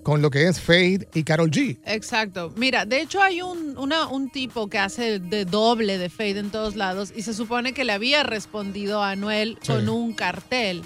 con 0.04 0.22
lo 0.22 0.30
que 0.32 0.48
es 0.48 0.60
Fade 0.62 1.08
y 1.14 1.24
Carol 1.24 1.52
G? 1.52 1.78
Exacto. 1.86 2.52
Mira, 2.56 2.86
de 2.86 3.02
hecho 3.02 3.22
hay 3.22 3.42
un, 3.42 3.78
una- 3.78 4.08
un 4.08 4.30
tipo 4.30 4.68
que 4.70 4.80
hace 4.80 5.20
de 5.20 5.46
doble 5.46 5.98
de 5.98 6.10
Fade 6.10 6.40
en 6.40 6.50
todos 6.52 6.76
lados 6.76 7.12
y 7.16 7.22
se 7.24 7.34
supone 7.34 7.74
que 7.74 7.84
le 7.84 7.92
había 7.94 8.24
respondido 8.24 9.04
a 9.04 9.12
Anuel 9.12 9.58
Sí. 9.62 9.68
con 9.74 9.90
un 9.90 10.14
cartel. 10.14 10.84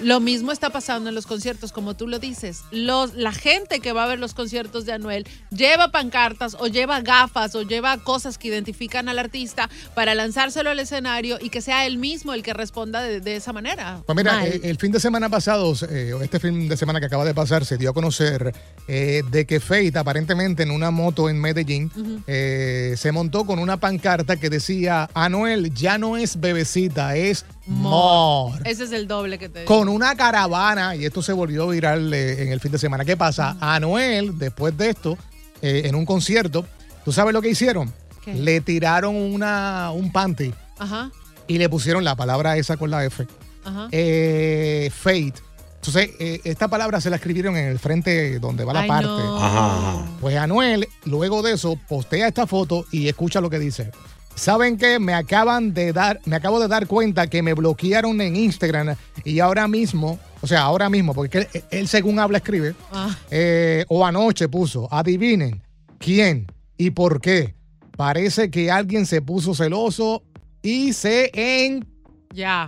Lo 0.00 0.20
mismo 0.20 0.52
está 0.52 0.70
pasando 0.70 1.08
en 1.08 1.14
los 1.14 1.26
conciertos, 1.26 1.72
como 1.72 1.94
tú 1.94 2.06
lo 2.08 2.18
dices. 2.18 2.62
Los, 2.70 3.14
la 3.14 3.32
gente 3.32 3.80
que 3.80 3.92
va 3.92 4.04
a 4.04 4.06
ver 4.06 4.18
los 4.18 4.34
conciertos 4.34 4.84
de 4.86 4.92
Anuel 4.92 5.26
lleva 5.50 5.90
pancartas 5.90 6.56
o 6.58 6.66
lleva 6.66 7.00
gafas 7.00 7.54
o 7.54 7.62
lleva 7.62 7.96
cosas 7.98 8.38
que 8.38 8.48
identifican 8.48 9.08
al 9.08 9.18
artista 9.18 9.70
para 9.94 10.14
lanzárselo 10.14 10.70
al 10.70 10.78
escenario 10.80 11.38
y 11.40 11.50
que 11.50 11.60
sea 11.60 11.86
él 11.86 11.98
mismo 11.98 12.34
el 12.34 12.42
que 12.42 12.52
responda 12.52 13.02
de, 13.02 13.20
de 13.20 13.36
esa 13.36 13.52
manera. 13.52 14.02
Pues 14.06 14.16
mira, 14.16 14.32
Mal. 14.32 14.46
eh, 14.48 14.60
el 14.64 14.76
fin 14.76 14.92
de 14.92 15.00
semana 15.00 15.28
pasado, 15.28 15.72
eh, 15.90 16.12
este 16.22 16.40
fin 16.40 16.68
de 16.68 16.76
semana 16.76 17.00
que 17.00 17.06
acaba 17.06 17.24
de 17.24 17.34
pasar, 17.34 17.64
se 17.64 17.76
dio 17.76 17.90
a 17.90 17.94
conocer 17.94 18.54
eh, 18.88 19.22
de 19.30 19.46
que 19.46 19.58
Fate 19.58 19.98
aparentemente 19.98 20.62
en 20.62 20.70
una 20.70 20.92
moto 20.92 21.28
en 21.28 21.40
Medellín 21.40 21.90
eh, 22.28 22.94
se 22.96 23.10
montó 23.10 23.44
con 23.44 23.58
una 23.58 23.78
pancarta 23.78 24.36
que 24.36 24.48
decía, 24.48 25.10
Anuel 25.12 25.74
ya 25.74 25.98
no 25.98 26.16
es 26.16 26.38
bebecita, 26.38 27.16
es 27.16 27.44
Mor. 27.66 28.60
Ese 28.64 28.84
es 28.84 28.92
el 28.92 29.08
doble 29.08 29.38
que 29.38 29.48
te 29.48 29.60
digo. 29.60 29.74
Con 29.74 29.88
una 29.88 30.14
caravana, 30.14 30.94
y 30.94 31.04
esto 31.04 31.20
se 31.20 31.32
volvió 31.32 31.66
viral 31.66 32.14
eh, 32.14 32.44
en 32.44 32.52
el 32.52 32.60
fin 32.60 32.70
de 32.70 32.78
semana. 32.78 33.04
¿Qué 33.04 33.16
pasa? 33.16 33.56
Anuel, 33.60 34.38
después 34.38 34.76
de 34.78 34.90
esto, 34.90 35.18
eh, 35.62 35.82
en 35.84 35.96
un 35.96 36.06
concierto, 36.06 36.64
¿tú 37.04 37.10
sabes 37.10 37.32
lo 37.34 37.42
que 37.42 37.48
hicieron? 37.50 37.92
¿Qué? 38.24 38.34
Le 38.34 38.60
tiraron 38.60 39.16
una, 39.16 39.90
un 39.92 40.12
panty 40.12 40.54
Ajá, 40.78 41.10
y 41.48 41.58
le 41.58 41.68
pusieron 41.68 42.04
la 42.04 42.14
palabra 42.14 42.56
esa 42.56 42.76
con 42.76 42.90
la 42.90 43.04
F. 43.04 43.26
ajá. 43.64 43.86
Fate. 43.86 45.45
Entonces, 45.86 46.10
eh, 46.18 46.40
esta 46.44 46.68
palabra 46.68 47.00
se 47.00 47.10
la 47.10 47.16
escribieron 47.16 47.56
en 47.56 47.66
el 47.66 47.78
frente 47.78 48.38
donde 48.40 48.64
va 48.64 48.72
la 48.72 48.80
Ay, 48.80 48.88
parte. 48.88 49.06
no. 49.06 49.36
Ajá, 49.36 49.76
ajá. 49.78 50.06
Pues 50.20 50.36
Anuel, 50.36 50.88
luego 51.04 51.42
de 51.42 51.52
eso, 51.52 51.78
postea 51.88 52.26
esta 52.28 52.46
foto 52.46 52.84
y 52.90 53.08
escucha 53.08 53.40
lo 53.40 53.50
que 53.50 53.58
dice. 53.58 53.90
¿Saben 54.34 54.76
qué? 54.76 54.98
Me 54.98 55.14
acaban 55.14 55.72
de 55.72 55.92
dar, 55.92 56.20
me 56.26 56.36
acabo 56.36 56.60
de 56.60 56.68
dar 56.68 56.86
cuenta 56.86 57.26
que 57.28 57.42
me 57.42 57.54
bloquearon 57.54 58.20
en 58.20 58.36
Instagram 58.36 58.96
y 59.24 59.40
ahora 59.40 59.66
mismo, 59.68 60.18
o 60.42 60.46
sea, 60.46 60.62
ahora 60.62 60.90
mismo, 60.90 61.14
porque 61.14 61.38
él, 61.52 61.64
él 61.70 61.88
según 61.88 62.18
habla 62.18 62.38
escribe, 62.38 62.74
Ah. 62.92 63.16
eh, 63.30 63.84
o 63.88 64.04
anoche 64.04 64.48
puso, 64.48 64.92
adivinen 64.92 65.62
quién 65.98 66.46
y 66.76 66.90
por 66.90 67.20
qué. 67.20 67.54
Parece 67.96 68.50
que 68.50 68.70
alguien 68.70 69.06
se 69.06 69.22
puso 69.22 69.54
celoso 69.54 70.22
y 70.60 70.92
se 70.92 71.30
en... 71.32 71.86
Ya. 72.34 72.66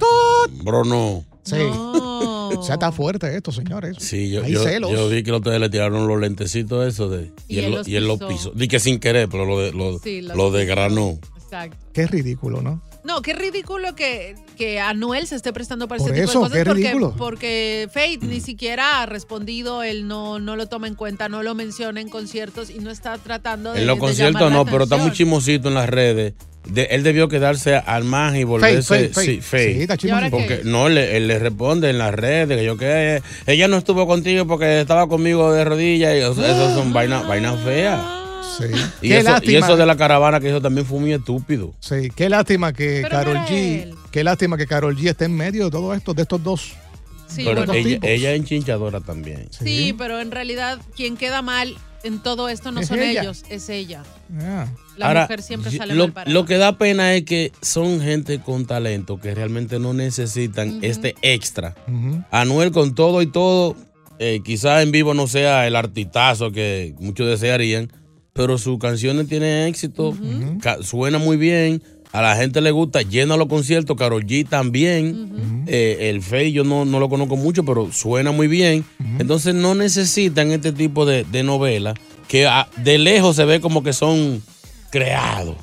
Bro, 0.64 0.85
no. 0.85 1.24
Sí. 1.48 1.56
O 1.61 2.62
sea, 2.62 2.74
está 2.74 2.90
fuerte 2.92 3.34
esto, 3.37 3.52
señores. 3.52 3.96
Sí, 4.00 4.30
yo, 4.30 4.42
Hay 4.42 4.52
yo, 4.52 4.62
celos. 4.64 4.90
yo 4.90 5.08
vi 5.08 5.22
que 5.22 5.30
los 5.30 5.40
ustedes 5.40 5.61
le 5.61 5.68
tiraron 5.68 6.06
los 6.08 6.18
lentecitos 6.20 6.87
esos 6.87 7.11
de, 7.11 7.30
y, 7.46 7.56
Y 7.56 7.58
él, 7.58 7.64
él 7.66 7.70
lo- 7.70 7.76
los 7.78 7.88
y 7.88 7.96
él 7.96 8.06
los 8.08 8.18
pisó. 8.18 8.50
Di 8.54 8.68
que 8.68 8.80
sin 8.80 8.98
querer, 9.00 9.28
pero 9.28 9.44
lo, 9.44 9.61
de, 9.61 9.72
lo, 9.72 9.98
Sí, 9.98 10.20
lo 10.22 10.50
desgranó. 10.50 11.18
Exacto. 11.42 11.76
Qué 11.92 12.06
ridículo, 12.06 12.62
¿no? 12.62 12.82
No, 13.04 13.22
qué 13.22 13.32
ridículo 13.32 13.94
que, 13.94 14.34
que 14.58 14.80
Anuel 14.80 15.26
se 15.26 15.37
esté 15.37 15.52
prestando 15.52 15.88
para 15.88 15.98
Por 16.00 16.11
ese 16.11 16.20
tipo 16.20 16.30
eso, 16.30 16.40
de 16.40 16.44
cosas. 16.48 16.58
qué 16.58 16.64
porque, 16.66 16.82
ridículo. 16.82 17.14
porque 17.16 17.88
Faith 17.92 18.22
ni 18.22 18.40
siquiera 18.40 19.00
ha 19.02 19.06
respondido, 19.06 19.82
él 19.82 20.06
no, 20.08 20.38
no 20.40 20.56
lo 20.56 20.66
toma 20.66 20.88
en 20.88 20.94
cuenta, 20.94 21.28
no 21.30 21.42
lo 21.42 21.54
menciona 21.54 22.00
en 22.02 22.11
conciertos 22.11 22.68
y 22.68 22.80
no 22.80 22.90
está 22.90 23.16
tratando 23.16 23.72
de. 23.72 23.80
En 23.80 23.87
los 23.87 23.98
conciertos 23.98 24.52
no, 24.52 24.64
pero 24.66 24.84
está 24.84 24.96
muy 24.98 25.12
chismosito 25.12 25.68
en 25.68 25.74
las 25.74 25.88
redes. 25.88 26.34
De- 26.68 26.88
él 26.90 27.02
debió 27.02 27.28
quedarse 27.28 27.74
al 27.76 28.04
margen 28.04 28.40
y 28.40 28.44
volverse. 28.44 28.83
Faith, 28.83 29.12
Faith, 29.14 29.26
sí. 29.26 29.40
Faith. 29.40 29.90
Sí, 30.00 30.09
¿Y. 30.09 30.31
Porque 30.31 30.46
qué? 30.46 30.61
no, 30.64 30.87
él, 30.87 30.94
le- 30.96 31.16
él 31.16 31.26
le 31.28 31.38
responde 31.38 31.90
en 31.90 31.98
las 31.98 32.14
redes 32.14 32.59
que 32.59 32.64
yo 32.64 32.76
que 32.76 33.22
ella 33.46 33.68
no 33.68 33.78
estuvo 33.78 34.07
contigo 34.07 34.46
porque 34.46 34.81
estaba 34.81 35.09
conmigo 35.09 35.52
de 35.52 35.64
rodillas. 35.64 36.16
Y, 36.16 36.20
o 36.22 36.35
sea, 36.35 36.44
eso 36.46 36.74
son 36.74 36.92
vainas 36.92 37.26
vainas 37.26 37.59
feas. 37.64 38.00
Sí. 38.59 38.64
Y 39.02 39.09
Qué 39.09 39.18
eso, 39.18 39.20
y 39.28 39.33
lástima. 39.33 39.59
eso 39.66 39.76
de 39.76 39.87
la 39.87 39.96
caravana 39.96 40.40
que 40.40 40.48
eso 40.48 40.61
también 40.61 40.85
fue 40.87 40.98
muy 41.00 41.12
estúpido. 41.12 41.74
Sí, 41.81 42.11
qué 42.14 42.28
lástima 42.28 42.72
que 42.72 43.00
Pero 43.02 43.09
Carol 43.16 43.37
G, 43.48 43.94
qué 44.11 44.24
lástima 44.24 44.57
que 44.57 44.66
Carol 44.66 44.96
G 44.96 45.09
esté 45.11 45.26
en 45.26 45.37
medio 45.37 45.66
de 45.66 45.70
todo 45.70 45.94
esto, 45.94 46.12
de 46.12 46.22
estos 46.22 46.42
dos. 46.42 46.72
Sí, 47.28 47.42
pero 47.44 47.66
bueno. 47.66 47.72
ella, 47.74 47.98
ella 48.02 48.33
es 48.33 48.40
enchinchadora 48.40 49.00
también. 49.00 49.48
Sí, 49.50 49.94
pero 49.96 50.18
en 50.20 50.31
realidad 50.31 50.78
quien 50.96 51.16
queda 51.16 51.40
mal 51.42 51.76
en 52.04 52.20
todo 52.22 52.48
esto 52.48 52.70
no 52.72 52.80
Es 52.80 52.88
son 52.88 53.00
ella. 53.00 53.22
ellos, 53.22 53.44
es 53.48 53.68
ella. 53.68 54.02
Ah. 54.40 54.66
La 54.96 55.06
Ahora, 55.08 55.22
mujer 55.22 55.42
siempre 55.42 55.70
sale 55.70 55.94
lo, 55.94 56.04
mal 56.04 56.12
parada. 56.12 56.32
lo 56.32 56.44
que 56.44 56.56
da 56.58 56.76
pena 56.78 57.14
es 57.14 57.24
que 57.24 57.52
son 57.62 58.00
gente 58.00 58.40
con 58.40 58.66
talento 58.66 59.18
que 59.20 59.34
realmente 59.34 59.78
no 59.78 59.92
necesitan 59.94 60.78
este 60.82 61.14
extra. 61.22 61.74
Anuel 62.30 62.72
con 62.72 62.94
todo 62.94 63.22
y 63.22 63.26
todo, 63.26 63.76
eh, 64.18 64.40
quizás 64.44 64.82
en 64.82 64.90
vivo 64.92 65.14
no 65.14 65.26
sea 65.28 65.66
el 65.66 65.76
artistazo 65.76 66.50
que 66.50 66.94
muchos 66.98 67.28
desearían, 67.28 67.92
pero 68.32 68.58
sus 68.58 68.78
canciones 68.78 69.28
tienen 69.28 69.66
éxito, 69.68 70.16
suena 70.82 71.18
muy 71.18 71.37
bien, 71.37 71.82
a 72.12 72.22
la 72.22 72.36
gente 72.36 72.60
le 72.60 72.70
gusta, 72.70 73.02
llena 73.02 73.36
los 73.36 73.48
conciertos, 73.48 73.96
Karol 73.96 74.24
G 74.24 74.48
también, 74.48 75.64
eh, 75.66 76.10
el 76.10 76.22
Fey 76.22 76.52
yo 76.52 76.64
no, 76.64 76.84
no 76.84 76.98
lo 77.00 77.08
conozco 77.08 77.36
mucho, 77.36 77.64
pero 77.64 77.92
suena 77.92 78.32
muy 78.32 78.48
bien, 78.48 78.84
entonces 79.18 79.54
no 79.54 79.74
necesitan 79.74 80.50
este 80.52 80.72
tipo 80.72 81.04
de, 81.06 81.24
de 81.24 81.42
novelas 81.42 81.94
que 82.26 82.46
a- 82.46 82.68
de 82.76 82.98
lejos 82.98 83.36
se 83.36 83.44
ve 83.44 83.60
como 83.60 83.82
que 83.82 83.92
son 83.92 84.42
creados. 84.90 85.56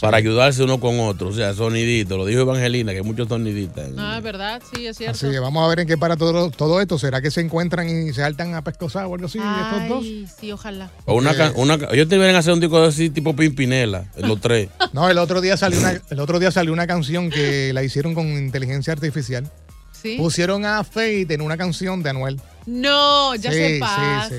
Para 0.00 0.16
ayudarse 0.16 0.62
uno 0.62 0.80
con 0.80 0.98
otro, 1.00 1.28
o 1.28 1.32
sea, 1.32 1.52
sonidito, 1.52 2.16
lo 2.16 2.24
dijo 2.24 2.40
Evangelina, 2.40 2.92
que 2.92 2.98
hay 2.98 3.04
muchos 3.04 3.28
soniditas. 3.28 3.90
Ah, 3.98 4.14
es 4.16 4.22
verdad, 4.22 4.62
sí, 4.74 4.86
es 4.86 4.96
cierto. 4.96 5.14
Así 5.16 5.30
que 5.30 5.38
vamos 5.38 5.62
a 5.62 5.68
ver 5.68 5.80
en 5.80 5.86
qué 5.88 5.98
para 5.98 6.16
todo, 6.16 6.50
todo 6.50 6.80
esto. 6.80 6.98
¿Será 6.98 7.20
que 7.20 7.30
se 7.30 7.40
encuentran 7.42 7.86
y 7.88 8.06
se 8.14 8.22
saltan 8.22 8.54
a 8.54 8.62
pescosar 8.62 9.04
o 9.06 9.14
algo 9.14 9.26
así 9.26 9.38
estos 9.38 9.88
dos? 9.88 10.02
Ay, 10.02 10.26
sí, 10.40 10.52
ojalá. 10.52 10.90
O 11.04 11.14
una, 11.14 11.34
ca- 11.36 11.52
una, 11.56 11.74
ellos 11.92 12.08
deberían 12.08 12.36
hacer 12.36 12.54
un 12.54 12.60
disco 12.60 12.82
así 12.82 13.10
tipo 13.10 13.36
Pimpinela, 13.36 14.04
los 14.16 14.40
tres. 14.40 14.68
No, 14.92 15.08
el 15.10 15.18
otro 15.18 15.40
día 15.40 15.56
salió 15.56 15.78
una, 15.78 16.00
el 16.10 16.18
otro 16.20 16.38
día 16.38 16.50
salió 16.50 16.72
una 16.72 16.86
canción 16.86 17.28
que 17.30 17.72
la 17.74 17.82
hicieron 17.84 18.14
con 18.14 18.26
inteligencia 18.26 18.92
artificial. 18.94 19.50
Sí. 19.92 20.16
Pusieron 20.16 20.64
a 20.64 20.82
Faith 20.82 21.30
en 21.30 21.42
una 21.42 21.58
canción 21.58 22.02
de 22.02 22.08
Anuel. 22.10 22.40
No, 22.66 23.34
ya 23.34 23.50
Sí, 23.50 23.56
se 23.58 23.66
sí, 23.68 23.74
sí, 23.74 23.80
pasan. 23.80 24.30
sí. 24.30 24.38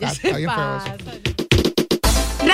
Ya 0.00 0.08
Está- 0.08 0.20
se 0.20 0.28
está 0.40 0.46
pasan. 0.56 1.45